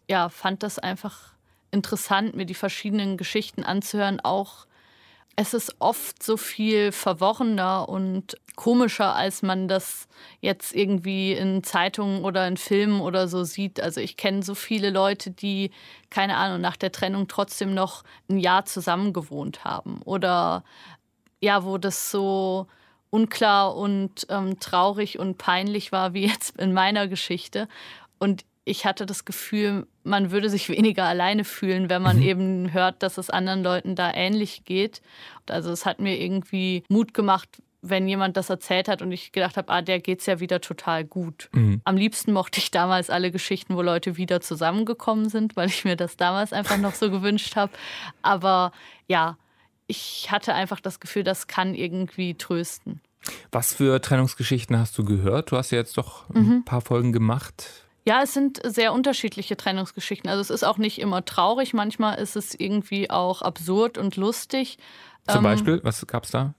Ja, 0.08 0.28
fand 0.28 0.62
das 0.62 0.78
einfach 0.78 1.31
interessant, 1.72 2.36
mir 2.36 2.46
die 2.46 2.54
verschiedenen 2.54 3.16
Geschichten 3.16 3.64
anzuhören. 3.64 4.20
Auch 4.20 4.66
es 5.34 5.54
ist 5.54 5.76
oft 5.78 6.22
so 6.22 6.36
viel 6.36 6.92
verworrener 6.92 7.88
und 7.88 8.36
komischer, 8.54 9.14
als 9.14 9.42
man 9.42 9.66
das 9.66 10.06
jetzt 10.40 10.74
irgendwie 10.74 11.32
in 11.32 11.64
Zeitungen 11.64 12.24
oder 12.24 12.46
in 12.46 12.58
Filmen 12.58 13.00
oder 13.00 13.28
so 13.28 13.44
sieht. 13.44 13.80
Also 13.80 14.00
ich 14.00 14.16
kenne 14.16 14.42
so 14.42 14.54
viele 14.54 14.90
Leute, 14.90 15.30
die, 15.30 15.70
keine 16.10 16.36
Ahnung, 16.36 16.60
nach 16.60 16.76
der 16.76 16.92
Trennung 16.92 17.28
trotzdem 17.28 17.72
noch 17.72 18.04
ein 18.28 18.38
Jahr 18.38 18.66
zusammen 18.66 19.12
gewohnt 19.12 19.64
haben. 19.64 20.02
Oder 20.04 20.64
ja, 21.40 21.64
wo 21.64 21.78
das 21.78 22.10
so 22.10 22.66
unklar 23.08 23.74
und 23.76 24.26
ähm, 24.28 24.60
traurig 24.60 25.18
und 25.18 25.38
peinlich 25.38 25.92
war, 25.92 26.12
wie 26.12 26.26
jetzt 26.26 26.58
in 26.58 26.74
meiner 26.74 27.08
Geschichte. 27.08 27.68
Und 28.18 28.44
ich 28.64 28.84
hatte 28.84 29.06
das 29.06 29.24
Gefühl, 29.24 29.86
man 30.04 30.30
würde 30.30 30.48
sich 30.48 30.68
weniger 30.68 31.04
alleine 31.04 31.44
fühlen, 31.44 31.90
wenn 31.90 32.02
man 32.02 32.16
mhm. 32.18 32.22
eben 32.22 32.72
hört, 32.72 33.02
dass 33.02 33.18
es 33.18 33.30
anderen 33.30 33.62
Leuten 33.62 33.96
da 33.96 34.12
ähnlich 34.12 34.64
geht. 34.64 35.02
Also 35.48 35.70
es 35.70 35.86
hat 35.86 36.00
mir 36.00 36.18
irgendwie 36.18 36.84
Mut 36.88 37.14
gemacht, 37.14 37.48
wenn 37.84 38.06
jemand 38.06 38.36
das 38.36 38.48
erzählt 38.48 38.86
hat 38.86 39.02
und 39.02 39.10
ich 39.10 39.32
gedacht 39.32 39.56
habe, 39.56 39.72
ah, 39.72 39.82
der 39.82 39.98
geht's 39.98 40.26
ja 40.26 40.38
wieder 40.38 40.60
total 40.60 41.04
gut. 41.04 41.50
Mhm. 41.52 41.80
Am 41.84 41.96
liebsten 41.96 42.32
mochte 42.32 42.60
ich 42.60 42.70
damals 42.70 43.10
alle 43.10 43.32
Geschichten, 43.32 43.74
wo 43.74 43.82
Leute 43.82 44.16
wieder 44.16 44.40
zusammengekommen 44.40 45.28
sind, 45.28 45.56
weil 45.56 45.68
ich 45.68 45.84
mir 45.84 45.96
das 45.96 46.16
damals 46.16 46.52
einfach 46.52 46.78
noch 46.78 46.94
so 46.94 47.10
gewünscht 47.10 47.56
habe. 47.56 47.72
Aber 48.22 48.70
ja, 49.08 49.36
ich 49.88 50.30
hatte 50.30 50.54
einfach 50.54 50.78
das 50.78 51.00
Gefühl, 51.00 51.24
das 51.24 51.48
kann 51.48 51.74
irgendwie 51.74 52.34
trösten. 52.34 53.00
Was 53.50 53.74
für 53.74 54.00
Trennungsgeschichten 54.00 54.78
hast 54.78 54.96
du 54.96 55.04
gehört? 55.04 55.50
Du 55.50 55.56
hast 55.56 55.72
ja 55.72 55.78
jetzt 55.78 55.98
doch 55.98 56.30
ein 56.30 56.42
mhm. 56.46 56.64
paar 56.64 56.80
Folgen 56.80 57.12
gemacht. 57.12 57.84
Ja, 58.04 58.22
es 58.22 58.34
sind 58.34 58.60
sehr 58.64 58.92
unterschiedliche 58.92 59.56
Trennungsgeschichten. 59.56 60.28
Also 60.28 60.40
es 60.40 60.50
ist 60.50 60.64
auch 60.64 60.78
nicht 60.78 61.00
immer 61.00 61.24
traurig, 61.24 61.72
manchmal 61.72 62.18
ist 62.18 62.36
es 62.36 62.54
irgendwie 62.54 63.10
auch 63.10 63.42
absurd 63.42 63.96
und 63.96 64.16
lustig. 64.16 64.78
Zum 65.28 65.38
ähm, 65.38 65.42
Beispiel, 65.44 65.80
was 65.84 66.04
gab 66.06 66.24
es 66.24 66.32
da? 66.32 66.54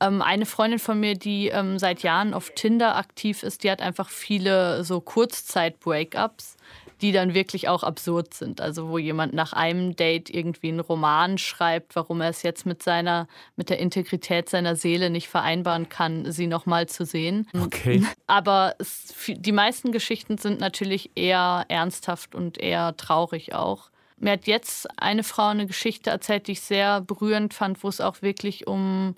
Ähm, 0.00 0.20
eine 0.20 0.44
Freundin 0.44 0.78
von 0.78 1.00
mir, 1.00 1.14
die 1.14 1.48
ähm, 1.48 1.78
seit 1.78 2.02
Jahren 2.02 2.34
auf 2.34 2.50
Tinder 2.54 2.96
aktiv 2.96 3.42
ist, 3.42 3.64
die 3.64 3.70
hat 3.70 3.80
einfach 3.80 4.10
viele 4.10 4.84
so 4.84 5.00
Kurzzeit-Breakups, 5.00 6.56
die 7.02 7.12
dann 7.12 7.34
wirklich 7.34 7.68
auch 7.68 7.82
absurd 7.82 8.34
sind. 8.34 8.60
Also 8.60 8.88
wo 8.88 8.98
jemand 8.98 9.34
nach 9.34 9.52
einem 9.52 9.96
Date 9.96 10.30
irgendwie 10.30 10.68
einen 10.68 10.80
Roman 10.80 11.38
schreibt, 11.38 11.94
warum 11.96 12.20
er 12.20 12.30
es 12.30 12.42
jetzt 12.42 12.64
mit 12.66 12.82
seiner, 12.82 13.28
mit 13.56 13.70
der 13.70 13.78
Integrität 13.78 14.48
seiner 14.48 14.76
Seele 14.76 15.10
nicht 15.10 15.28
vereinbaren 15.28 15.88
kann, 15.88 16.30
sie 16.32 16.46
nochmal 16.46 16.86
zu 16.86 17.04
sehen. 17.04 17.48
Okay. 17.60 18.02
Aber 18.26 18.74
es, 18.78 19.14
die 19.28 19.52
meisten 19.52 19.92
Geschichten 19.92 20.38
sind 20.38 20.60
natürlich 20.60 21.10
eher 21.14 21.64
ernsthaft 21.68 22.34
und 22.34 22.58
eher 22.58 22.96
traurig 22.96 23.54
auch. 23.54 23.90
Mir 24.18 24.32
hat 24.32 24.46
jetzt 24.46 24.88
eine 24.98 25.22
Frau 25.22 25.48
eine 25.48 25.66
Geschichte 25.66 26.08
erzählt, 26.08 26.46
die 26.46 26.52
ich 26.52 26.62
sehr 26.62 27.02
berührend 27.02 27.52
fand, 27.52 27.82
wo 27.84 27.88
es 27.88 28.00
auch 28.00 28.22
wirklich 28.22 28.66
um 28.66 29.14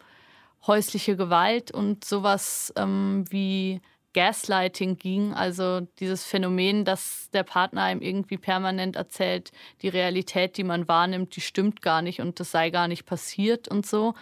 häusliche 0.66 1.16
Gewalt 1.16 1.70
und 1.70 2.04
sowas 2.04 2.72
ähm, 2.76 3.24
wie 3.30 3.80
Gaslighting 4.14 4.96
ging, 4.96 5.34
also 5.34 5.80
dieses 5.98 6.24
Phänomen, 6.24 6.84
dass 6.84 7.28
der 7.32 7.42
Partner 7.42 7.82
einem 7.82 8.00
irgendwie 8.00 8.38
permanent 8.38 8.96
erzählt, 8.96 9.52
die 9.82 9.88
Realität, 9.88 10.56
die 10.56 10.64
man 10.64 10.88
wahrnimmt, 10.88 11.36
die 11.36 11.40
stimmt 11.40 11.82
gar 11.82 12.02
nicht 12.02 12.20
und 12.20 12.40
das 12.40 12.50
sei 12.50 12.70
gar 12.70 12.88
nicht 12.88 13.04
passiert 13.04 13.68
und 13.68 13.86
so. 13.86 14.14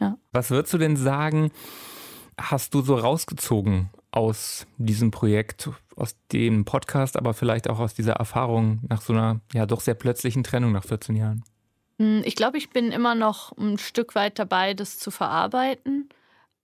Ja. 0.00 0.16
Was 0.32 0.50
würdest 0.50 0.74
du 0.74 0.78
denn 0.78 0.96
sagen, 0.96 1.50
hast 2.38 2.74
du 2.74 2.82
so 2.82 2.94
rausgezogen 2.94 3.90
aus 4.10 4.66
diesem 4.76 5.10
Projekt, 5.10 5.70
aus 5.96 6.16
dem 6.32 6.64
Podcast, 6.64 7.16
aber 7.16 7.34
vielleicht 7.34 7.68
auch 7.68 7.78
aus 7.78 7.94
dieser 7.94 8.14
Erfahrung 8.14 8.80
nach 8.88 9.00
so 9.00 9.12
einer 9.12 9.40
ja 9.52 9.66
doch 9.66 9.80
sehr 9.80 9.94
plötzlichen 9.94 10.44
Trennung 10.44 10.72
nach 10.72 10.84
14 10.84 11.16
Jahren? 11.16 11.44
Hm, 11.98 12.22
ich 12.24 12.36
glaube, 12.36 12.58
ich 12.58 12.70
bin 12.70 12.92
immer 12.92 13.14
noch 13.14 13.56
ein 13.56 13.78
Stück 13.78 14.14
weit 14.14 14.38
dabei, 14.38 14.74
das 14.74 14.98
zu 14.98 15.10
verarbeiten. 15.10 16.08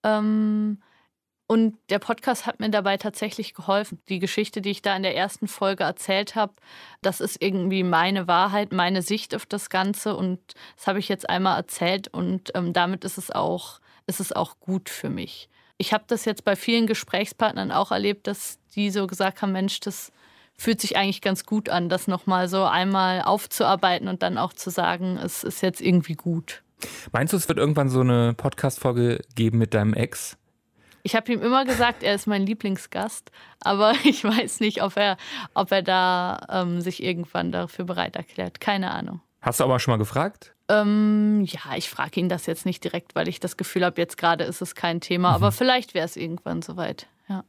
Ähm, 0.02 0.78
und 1.48 1.78
der 1.88 1.98
Podcast 1.98 2.44
hat 2.44 2.60
mir 2.60 2.68
dabei 2.68 2.98
tatsächlich 2.98 3.54
geholfen. 3.54 4.02
Die 4.10 4.18
Geschichte, 4.18 4.60
die 4.60 4.68
ich 4.68 4.82
da 4.82 4.94
in 4.94 5.02
der 5.02 5.16
ersten 5.16 5.48
Folge 5.48 5.82
erzählt 5.82 6.34
habe, 6.34 6.52
das 7.00 7.22
ist 7.22 7.40
irgendwie 7.42 7.82
meine 7.82 8.28
Wahrheit, 8.28 8.70
meine 8.70 9.00
Sicht 9.00 9.34
auf 9.34 9.46
das 9.46 9.70
Ganze. 9.70 10.14
Und 10.14 10.40
das 10.76 10.86
habe 10.86 10.98
ich 10.98 11.08
jetzt 11.08 11.28
einmal 11.28 11.56
erzählt 11.56 12.08
und 12.08 12.52
ähm, 12.54 12.74
damit 12.74 13.02
ist 13.02 13.16
es 13.16 13.30
auch, 13.30 13.80
ist 14.06 14.20
es 14.20 14.32
auch 14.32 14.60
gut 14.60 14.90
für 14.90 15.08
mich. 15.08 15.48
Ich 15.78 15.94
habe 15.94 16.04
das 16.06 16.26
jetzt 16.26 16.44
bei 16.44 16.54
vielen 16.54 16.86
Gesprächspartnern 16.86 17.72
auch 17.72 17.92
erlebt, 17.92 18.26
dass 18.26 18.58
die 18.74 18.90
so 18.90 19.06
gesagt 19.06 19.40
haben, 19.40 19.52
Mensch, 19.52 19.80
das 19.80 20.12
fühlt 20.54 20.82
sich 20.82 20.98
eigentlich 20.98 21.22
ganz 21.22 21.46
gut 21.46 21.70
an, 21.70 21.88
das 21.88 22.08
nochmal 22.08 22.48
so 22.48 22.64
einmal 22.64 23.22
aufzuarbeiten 23.22 24.08
und 24.08 24.22
dann 24.22 24.36
auch 24.36 24.52
zu 24.52 24.68
sagen, 24.68 25.16
es 25.16 25.44
ist 25.44 25.62
jetzt 25.62 25.80
irgendwie 25.80 26.14
gut. 26.14 26.62
Meinst 27.12 27.32
du, 27.32 27.38
es 27.38 27.48
wird 27.48 27.58
irgendwann 27.58 27.88
so 27.88 28.00
eine 28.00 28.34
Podcast-Folge 28.34 29.22
geben 29.34 29.58
mit 29.58 29.72
deinem 29.72 29.94
Ex? 29.94 30.37
Ich 31.08 31.16
habe 31.16 31.32
ihm 31.32 31.40
immer 31.40 31.64
gesagt, 31.64 32.02
er 32.02 32.14
ist 32.14 32.26
mein 32.26 32.44
Lieblingsgast, 32.44 33.32
aber 33.60 33.94
ich 34.04 34.22
weiß 34.24 34.60
nicht, 34.60 34.82
ob 34.82 34.98
er, 34.98 35.16
ob 35.54 35.72
er 35.72 35.80
da 35.80 36.38
ähm, 36.50 36.82
sich 36.82 37.02
irgendwann 37.02 37.50
dafür 37.50 37.86
bereit 37.86 38.14
erklärt. 38.14 38.60
Keine 38.60 38.90
Ahnung. 38.90 39.22
Hast 39.40 39.58
du 39.58 39.64
aber 39.64 39.80
schon 39.80 39.92
mal 39.92 39.96
gefragt? 39.96 40.52
Ähm, 40.68 41.46
ja, 41.46 41.76
ich 41.76 41.88
frage 41.88 42.20
ihn 42.20 42.28
das 42.28 42.44
jetzt 42.44 42.66
nicht 42.66 42.84
direkt, 42.84 43.14
weil 43.14 43.26
ich 43.26 43.40
das 43.40 43.56
Gefühl 43.56 43.86
habe, 43.86 43.98
jetzt 43.98 44.18
gerade 44.18 44.44
ist 44.44 44.60
es 44.60 44.74
kein 44.74 45.00
Thema, 45.00 45.30
mhm. 45.30 45.36
aber 45.36 45.50
vielleicht 45.50 45.94
wäre 45.94 46.04
es 46.04 46.14
irgendwann 46.14 46.60
soweit. 46.60 47.06
Ja. 47.26 47.42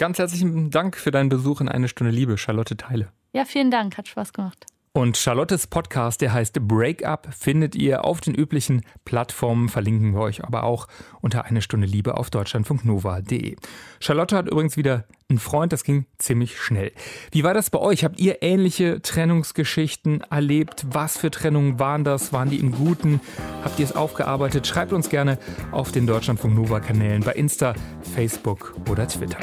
Ganz 0.00 0.18
herzlichen 0.18 0.72
Dank 0.72 0.96
für 0.96 1.12
deinen 1.12 1.28
Besuch 1.28 1.60
in 1.60 1.68
Eine 1.68 1.86
Stunde 1.86 2.10
Liebe, 2.10 2.36
Charlotte 2.38 2.76
Teile. 2.76 3.12
Ja, 3.32 3.44
vielen 3.44 3.70
Dank, 3.70 3.96
hat 3.98 4.08
Spaß 4.08 4.32
gemacht. 4.32 4.66
Und 4.96 5.18
Charlottes 5.18 5.66
Podcast, 5.66 6.22
der 6.22 6.32
heißt 6.32 6.54
Breakup, 6.66 7.28
findet 7.30 7.74
ihr 7.74 8.06
auf 8.06 8.22
den 8.22 8.34
üblichen 8.34 8.80
Plattformen, 9.04 9.68
verlinken 9.68 10.14
wir 10.14 10.20
euch 10.20 10.42
aber 10.42 10.62
auch 10.62 10.88
unter 11.20 11.44
eine 11.44 11.60
Stunde 11.60 11.86
Liebe 11.86 12.16
auf 12.16 12.30
deutschlandfunknova.de. 12.30 13.56
Charlotte 14.00 14.34
hat 14.34 14.48
übrigens 14.48 14.78
wieder 14.78 15.04
einen 15.28 15.38
Freund, 15.38 15.74
das 15.74 15.84
ging 15.84 16.06
ziemlich 16.16 16.58
schnell. 16.58 16.92
Wie 17.30 17.44
war 17.44 17.52
das 17.52 17.68
bei 17.68 17.78
euch? 17.78 18.04
Habt 18.04 18.18
ihr 18.18 18.42
ähnliche 18.42 19.02
Trennungsgeschichten 19.02 20.22
erlebt? 20.30 20.86
Was 20.90 21.18
für 21.18 21.30
Trennungen 21.30 21.78
waren 21.78 22.02
das? 22.02 22.32
Waren 22.32 22.48
die 22.48 22.58
im 22.58 22.72
Guten? 22.72 23.20
Habt 23.64 23.78
ihr 23.78 23.84
es 23.84 23.94
aufgearbeitet? 23.94 24.66
Schreibt 24.66 24.94
uns 24.94 25.10
gerne 25.10 25.38
auf 25.72 25.92
den 25.92 26.06
Deutschlandfunk 26.06 26.54
Nova 26.54 26.80
Kanälen 26.80 27.22
bei 27.22 27.32
Insta, 27.32 27.74
Facebook 28.14 28.74
oder 28.88 29.06
Twitter. 29.06 29.40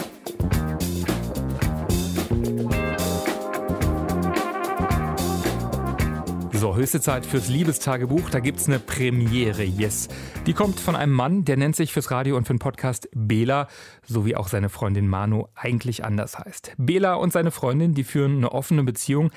So, 6.64 6.78
höchste 6.78 7.02
Zeit 7.02 7.26
fürs 7.26 7.50
Liebestagebuch. 7.50 8.30
Da 8.30 8.40
gibt 8.40 8.58
es 8.58 8.70
eine 8.70 8.80
Premiere, 8.80 9.64
yes. 9.64 10.08
Die 10.48 10.54
kommt 10.54 10.80
von 10.80 10.96
einem 10.96 11.12
Mann, 11.12 11.44
der 11.44 11.58
nennt 11.58 11.76
sich 11.76 11.92
fürs 11.92 12.10
Radio 12.10 12.38
und 12.38 12.48
für 12.48 12.54
den 12.54 12.60
Podcast 12.60 13.10
Bela, 13.14 13.68
so 14.06 14.26
wie 14.26 14.38
auch 14.38 14.48
seine 14.48 14.70
Freundin 14.70 15.10
Manu 15.10 15.48
eigentlich 15.56 16.06
anders 16.06 16.40
heißt. 16.40 16.72
Bela 16.78 17.16
und 17.16 17.34
seine 17.34 17.52
Freundin, 17.52 17.96
die 17.96 18.06
führen 18.06 18.38
eine 18.38 18.54
offene 18.54 18.86
Beziehung. 18.86 19.30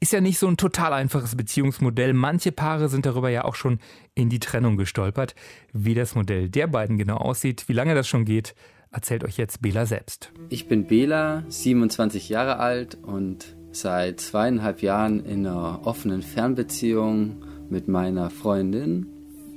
Ist 0.00 0.14
ja 0.14 0.22
nicht 0.22 0.38
so 0.38 0.48
ein 0.48 0.56
total 0.56 0.94
einfaches 0.94 1.36
Beziehungsmodell. 1.36 2.14
Manche 2.14 2.50
Paare 2.50 2.88
sind 2.88 3.04
darüber 3.04 3.28
ja 3.28 3.44
auch 3.44 3.56
schon 3.56 3.78
in 4.14 4.30
die 4.30 4.40
Trennung 4.40 4.78
gestolpert. 4.78 5.34
Wie 5.74 5.92
das 5.92 6.14
Modell 6.14 6.48
der 6.48 6.66
beiden 6.66 6.96
genau 6.96 7.18
aussieht, 7.18 7.68
wie 7.68 7.74
lange 7.74 7.94
das 7.94 8.08
schon 8.08 8.24
geht, 8.24 8.54
erzählt 8.90 9.22
euch 9.22 9.36
jetzt 9.36 9.60
Bela 9.60 9.84
selbst. 9.84 10.32
Ich 10.48 10.66
bin 10.66 10.86
Bela, 10.86 11.44
27 11.46 12.30
Jahre 12.30 12.58
alt 12.58 12.94
und 12.94 13.54
seit 13.72 14.20
zweieinhalb 14.20 14.82
Jahren 14.82 15.24
in 15.24 15.46
einer 15.46 15.80
offenen 15.84 16.22
Fernbeziehung 16.22 17.36
mit 17.68 17.88
meiner 17.88 18.30
Freundin. 18.30 19.06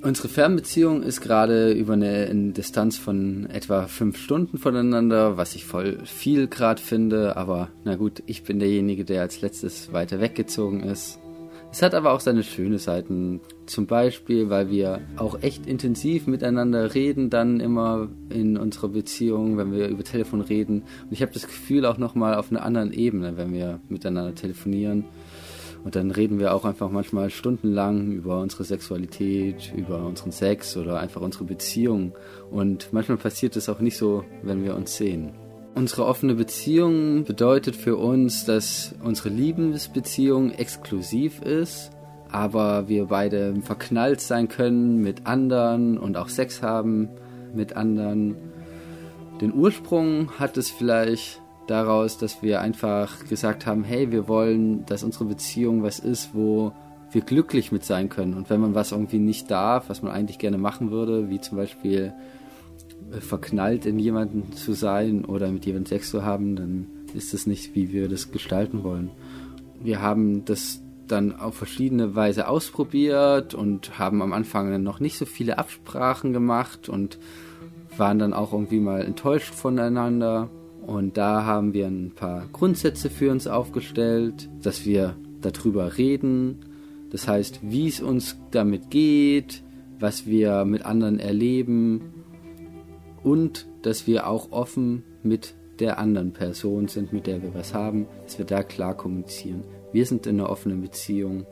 Unsere 0.04 0.28
Fernbeziehung 0.28 1.02
ist 1.02 1.22
gerade 1.22 1.72
über 1.72 1.94
eine 1.94 2.52
Distanz 2.52 2.98
von 2.98 3.46
etwa 3.50 3.88
fünf 3.88 4.18
Stunden 4.18 4.58
voneinander, 4.58 5.38
was 5.38 5.56
ich 5.56 5.64
voll 5.64 6.00
viel 6.04 6.48
gerade 6.48 6.82
finde. 6.82 7.38
Aber 7.38 7.70
na 7.86 7.96
gut, 7.96 8.22
ich 8.26 8.44
bin 8.44 8.60
derjenige, 8.60 9.06
der 9.06 9.22
als 9.22 9.40
letztes 9.40 9.94
weiter 9.94 10.20
weggezogen 10.20 10.84
ist. 10.84 11.20
Es 11.74 11.82
hat 11.82 11.96
aber 11.96 12.14
auch 12.14 12.20
seine 12.20 12.44
schönen 12.44 12.78
Seiten. 12.78 13.42
Zum 13.66 13.88
Beispiel, 13.88 14.52
weil 14.52 14.70
wir 14.70 15.02
auch 15.18 15.42
echt 15.42 15.66
intensiv 15.66 16.28
miteinander 16.28 16.94
reden, 16.94 17.32
dann 17.32 17.60
immer 17.60 18.10
in 18.30 18.58
unserer 18.58 18.90
Beziehung, 18.90 19.58
wenn 19.58 19.74
wir 19.74 19.88
über 19.88 20.04
Telefon 20.04 20.42
reden. 20.42 20.84
Und 21.06 21.12
ich 21.12 21.24
habe 21.24 21.34
das 21.34 21.48
Gefühl 21.48 21.88
auch 21.88 21.98
nochmal 21.98 22.36
auf 22.36 22.52
einer 22.52 22.62
anderen 22.62 22.94
Ebene, 22.94 23.38
wenn 23.38 23.54
wir 23.54 23.80
miteinander 23.90 24.36
telefonieren. 24.36 25.06
Und 25.84 25.96
dann 25.96 26.12
reden 26.12 26.38
wir 26.38 26.54
auch 26.54 26.64
einfach 26.64 26.92
manchmal 26.92 27.32
stundenlang 27.32 28.12
über 28.12 28.40
unsere 28.40 28.66
Sexualität, 28.66 29.74
über 29.76 30.06
unseren 30.06 30.32
Sex 30.32 30.78
oder 30.78 31.00
einfach 31.00 31.22
unsere 31.22 31.46
Beziehung. 31.46 32.14
Und 32.52 32.94
manchmal 32.94 33.18
passiert 33.18 33.56
es 33.56 33.68
auch 33.68 33.80
nicht 33.80 33.98
so, 33.98 34.24
wenn 34.44 34.64
wir 34.64 34.76
uns 34.76 34.96
sehen. 34.96 35.32
Unsere 35.76 36.06
offene 36.06 36.36
Beziehung 36.36 37.24
bedeutet 37.24 37.76
für 37.76 37.98
uns, 37.98 38.46
dass 38.46 38.94
unsere 39.04 39.30
Liebesbeziehung 39.30 40.52
exklusiv 40.52 41.42
ist, 41.42 41.90
aber 42.30 42.88
wir 42.88 43.06
beide 43.06 43.56
verknallt 43.62 44.22
sein 44.22 44.50
können 44.50 45.02
mit 45.02 45.26
anderen 45.26 45.98
und 45.98 46.16
auch 46.16 46.30
Sex 46.30 46.62
haben 46.62 47.10
mit 47.56 47.76
anderen. 47.76 48.36
Den 49.42 49.52
Ursprung 49.52 50.32
hat 50.38 50.58
es 50.58 50.70
vielleicht 50.70 51.42
daraus, 51.66 52.20
dass 52.20 52.44
wir 52.44 52.62
einfach 52.62 53.26
gesagt 53.28 53.66
haben, 53.66 53.84
hey, 53.84 54.12
wir 54.12 54.28
wollen, 54.28 54.86
dass 54.86 55.04
unsere 55.04 55.26
Beziehung 55.26 55.82
was 55.82 55.98
ist, 55.98 56.36
wo 56.36 56.72
wir 57.12 57.22
glücklich 57.22 57.72
mit 57.72 57.84
sein 57.84 58.10
können. 58.10 58.36
Und 58.36 58.50
wenn 58.52 58.62
man 58.62 58.76
was 58.76 58.92
irgendwie 58.92 59.20
nicht 59.20 59.50
darf, 59.50 59.90
was 59.90 60.04
man 60.04 60.12
eigentlich 60.12 60.40
gerne 60.40 60.58
machen 60.60 60.92
würde, 60.92 61.30
wie 61.30 61.42
zum 61.42 61.58
Beispiel 61.58 62.14
verknallt 63.20 63.86
in 63.86 64.00
jemanden 64.00 64.54
zu 64.54 64.74
sein 64.74 65.26
oder 65.26 65.50
mit 65.50 65.66
jemandem 65.66 65.88
Sex 65.88 66.10
zu 66.10 66.24
haben, 66.24 66.56
dann 66.56 66.88
ist 67.14 67.34
das 67.34 67.48
nicht, 67.48 67.76
wie 67.76 67.92
wir 67.92 68.10
das 68.10 68.32
gestalten 68.32 68.84
wollen. 68.84 69.12
Wir 69.82 70.02
haben 70.02 70.46
das 70.46 70.82
dann 71.08 71.36
auf 71.36 71.56
verschiedene 71.56 72.16
Weise 72.16 72.48
ausprobiert 72.48 73.54
und 73.54 74.00
haben 74.00 74.22
am 74.22 74.34
Anfang 74.34 74.82
noch 74.82 75.00
nicht 75.00 75.18
so 75.18 75.26
viele 75.26 75.58
Absprachen 75.58 76.34
gemacht 76.34 76.90
und 76.90 77.20
waren 77.98 78.20
dann 78.20 78.34
auch 78.34 78.54
irgendwie 78.54 78.80
mal 78.80 79.02
enttäuscht 79.02 79.54
voneinander. 79.54 80.50
Und 80.86 81.18
da 81.18 81.46
haben 81.46 81.74
wir 81.74 81.88
ein 81.88 82.12
paar 82.16 82.48
Grundsätze 82.52 83.10
für 83.10 83.32
uns 83.32 83.48
aufgestellt, 83.48 84.50
dass 84.62 84.86
wir 84.86 85.16
darüber 85.42 85.98
reden. 85.98 86.60
Das 87.12 87.28
heißt, 87.28 87.60
wie 87.62 87.88
es 87.88 88.02
uns 88.02 88.38
damit 88.52 88.90
geht, 88.90 89.64
was 90.00 90.26
wir 90.26 90.66
mit 90.66 90.86
anderen 90.86 91.20
erleben 91.20 92.13
und 93.24 93.68
dass 93.82 94.08
wir 94.08 94.28
auch 94.28 94.52
offen 94.52 95.04
mit 95.24 95.56
der 95.80 95.98
anderen 95.98 96.34
Person 96.34 96.88
sind, 96.88 97.14
mit 97.14 97.28
der 97.28 97.42
wir 97.42 97.54
was 97.54 97.74
haben, 97.74 98.08
dass 98.24 98.38
wir 98.38 98.46
da 98.46 98.64
klar 98.64 98.96
kommunizieren. 98.96 99.64
Wir 99.92 100.06
sind 100.06 100.28
in 100.28 100.40
einer 100.40 100.50
offenen 100.50 100.82
Beziehung 100.82 101.46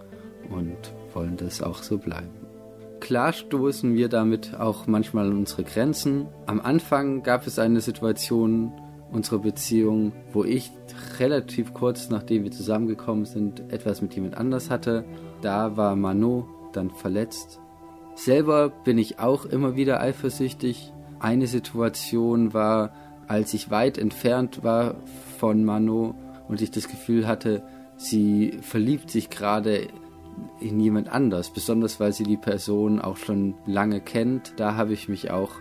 und 0.49 0.93
wollen 1.13 1.37
das 1.37 1.61
auch 1.61 1.81
so 1.83 1.97
bleiben. 1.97 2.29
Klar 2.99 3.33
stoßen 3.33 3.95
wir 3.95 4.09
damit 4.09 4.59
auch 4.59 4.85
manchmal 4.85 5.25
an 5.25 5.37
unsere 5.37 5.63
Grenzen. 5.63 6.27
Am 6.45 6.61
Anfang 6.61 7.23
gab 7.23 7.47
es 7.47 7.57
eine 7.57 7.81
Situation 7.81 8.71
unserer 9.11 9.39
Beziehung, 9.39 10.13
wo 10.31 10.43
ich 10.43 10.71
relativ 11.19 11.73
kurz 11.73 12.09
nachdem 12.09 12.43
wir 12.43 12.51
zusammengekommen 12.51 13.25
sind, 13.25 13.71
etwas 13.71 14.01
mit 14.01 14.13
jemand 14.13 14.37
anders 14.37 14.69
hatte. 14.69 15.03
Da 15.41 15.75
war 15.77 15.95
Mano 15.95 16.47
dann 16.73 16.91
verletzt. 16.91 17.59
Selber 18.15 18.69
bin 18.69 18.97
ich 18.97 19.19
auch 19.19 19.45
immer 19.45 19.75
wieder 19.75 19.99
eifersüchtig. 19.99 20.93
Eine 21.21 21.45
Situation 21.45 22.51
war, 22.55 22.93
als 23.27 23.53
ich 23.53 23.69
weit 23.69 23.99
entfernt 23.99 24.63
war 24.63 24.95
von 25.37 25.63
Mano 25.63 26.15
und 26.47 26.61
ich 26.63 26.71
das 26.71 26.87
Gefühl 26.87 27.27
hatte, 27.27 27.61
sie 27.95 28.57
verliebt 28.61 29.11
sich 29.11 29.29
gerade 29.29 29.87
in 30.59 30.79
jemand 30.79 31.09
anders, 31.09 31.53
besonders 31.53 31.99
weil 31.99 32.11
sie 32.11 32.23
die 32.23 32.37
Person 32.37 32.99
auch 32.99 33.17
schon 33.17 33.53
lange 33.67 34.01
kennt. 34.01 34.53
Da 34.57 34.75
habe 34.75 34.93
ich 34.93 35.09
mich 35.09 35.29
auch 35.29 35.51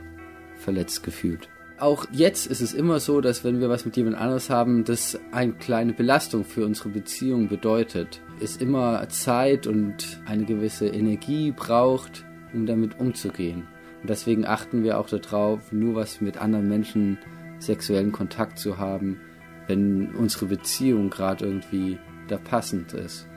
verletzt 0.56 1.02
gefühlt. 1.02 1.50
Auch 1.78 2.06
jetzt 2.10 2.46
ist 2.46 2.62
es 2.62 2.72
immer 2.72 2.98
so, 2.98 3.20
dass 3.20 3.44
wenn 3.44 3.60
wir 3.60 3.68
was 3.68 3.84
mit 3.84 3.98
jemand 3.98 4.16
anders 4.16 4.48
haben, 4.48 4.84
das 4.84 5.20
eine 5.30 5.52
kleine 5.52 5.92
Belastung 5.92 6.44
für 6.44 6.64
unsere 6.64 6.88
Beziehung 6.88 7.48
bedeutet. 7.48 8.22
Es 8.40 8.56
immer 8.56 9.06
Zeit 9.10 9.66
und 9.66 10.22
eine 10.24 10.46
gewisse 10.46 10.88
Energie 10.88 11.52
braucht, 11.52 12.24
um 12.54 12.64
damit 12.64 12.98
umzugehen. 12.98 13.66
Und 14.00 14.08
deswegen 14.08 14.46
achten 14.46 14.82
wir 14.82 14.98
auch 14.98 15.08
darauf, 15.08 15.72
nur 15.72 15.94
was 15.94 16.20
mit 16.20 16.38
anderen 16.38 16.68
Menschen 16.68 17.18
sexuellen 17.58 18.12
Kontakt 18.12 18.58
zu 18.58 18.78
haben, 18.78 19.20
wenn 19.66 20.14
unsere 20.14 20.46
Beziehung 20.46 21.10
gerade 21.10 21.44
irgendwie 21.44 21.98
da 22.28 22.38
passend 22.38 22.92
ist. 22.92 23.28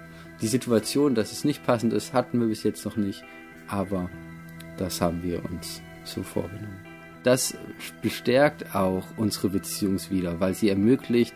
Die 0.42 0.48
Situation, 0.48 1.16
dass 1.16 1.32
es 1.32 1.44
nicht 1.44 1.64
passend 1.66 1.94
ist, 1.94 2.14
hatten 2.14 2.40
wir 2.40 2.48
bis 2.48 2.64
jetzt 2.64 2.86
noch 2.86 2.98
nicht, 2.98 3.24
aber 3.68 4.10
das 4.78 5.02
haben 5.02 5.24
wir 5.24 5.44
uns 5.46 5.82
so 6.04 6.24
vorgenommen. 6.24 6.80
Das 7.24 7.56
bestärkt 8.02 8.76
auch 8.76 9.06
unsere 9.16 9.50
Beziehung 9.50 9.98
wieder, 10.10 10.40
weil 10.40 10.54
sie 10.54 10.70
ermöglicht, 10.70 11.36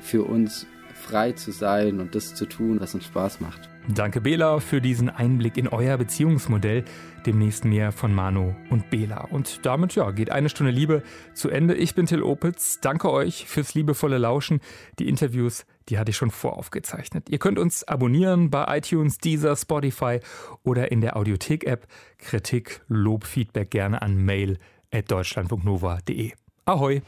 für 0.00 0.22
uns 0.22 0.66
frei 0.94 1.32
zu 1.32 1.50
sein 1.50 2.00
und 2.00 2.14
das 2.14 2.34
zu 2.34 2.46
tun, 2.46 2.80
was 2.80 2.94
uns 2.94 3.04
Spaß 3.04 3.40
macht. 3.40 3.68
Danke 3.88 4.20
Bela 4.20 4.60
für 4.60 4.80
diesen 4.80 5.08
Einblick 5.08 5.56
in 5.56 5.68
euer 5.68 5.96
Beziehungsmodell. 5.96 6.84
Demnächst 7.24 7.64
mehr 7.64 7.92
von 7.92 8.14
Manu 8.14 8.54
und 8.70 8.90
Bela. 8.90 9.26
Und 9.30 9.64
damit 9.64 9.94
ja, 9.94 10.10
geht 10.10 10.30
eine 10.30 10.48
Stunde 10.48 10.72
Liebe 10.72 11.02
zu 11.34 11.48
Ende. 11.48 11.74
Ich 11.74 11.94
bin 11.94 12.06
Till 12.06 12.22
Opitz. 12.22 12.80
Danke 12.80 13.10
euch 13.10 13.46
fürs 13.46 13.74
liebevolle 13.74 14.18
Lauschen. 14.18 14.60
Die 14.98 15.08
Interviews 15.08 15.64
die 15.88 15.98
hatte 15.98 16.10
ich 16.10 16.16
schon 16.16 16.30
voraufgezeichnet. 16.30 17.28
Ihr 17.28 17.38
könnt 17.38 17.58
uns 17.58 17.84
abonnieren 17.84 18.50
bei 18.50 18.78
iTunes, 18.78 19.18
Deezer, 19.18 19.54
Spotify 19.56 20.20
oder 20.62 20.90
in 20.90 21.00
der 21.00 21.16
Audiothek-App. 21.16 21.86
Kritik, 22.18 22.82
Lob, 22.88 23.24
Feedback 23.24 23.70
gerne 23.70 24.02
an 24.02 24.16
mail.deutschlandfunknova.de. 24.16 26.32
Ahoi! 26.64 27.02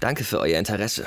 Danke 0.00 0.24
für 0.24 0.40
euer 0.40 0.58
Interesse. 0.58 1.06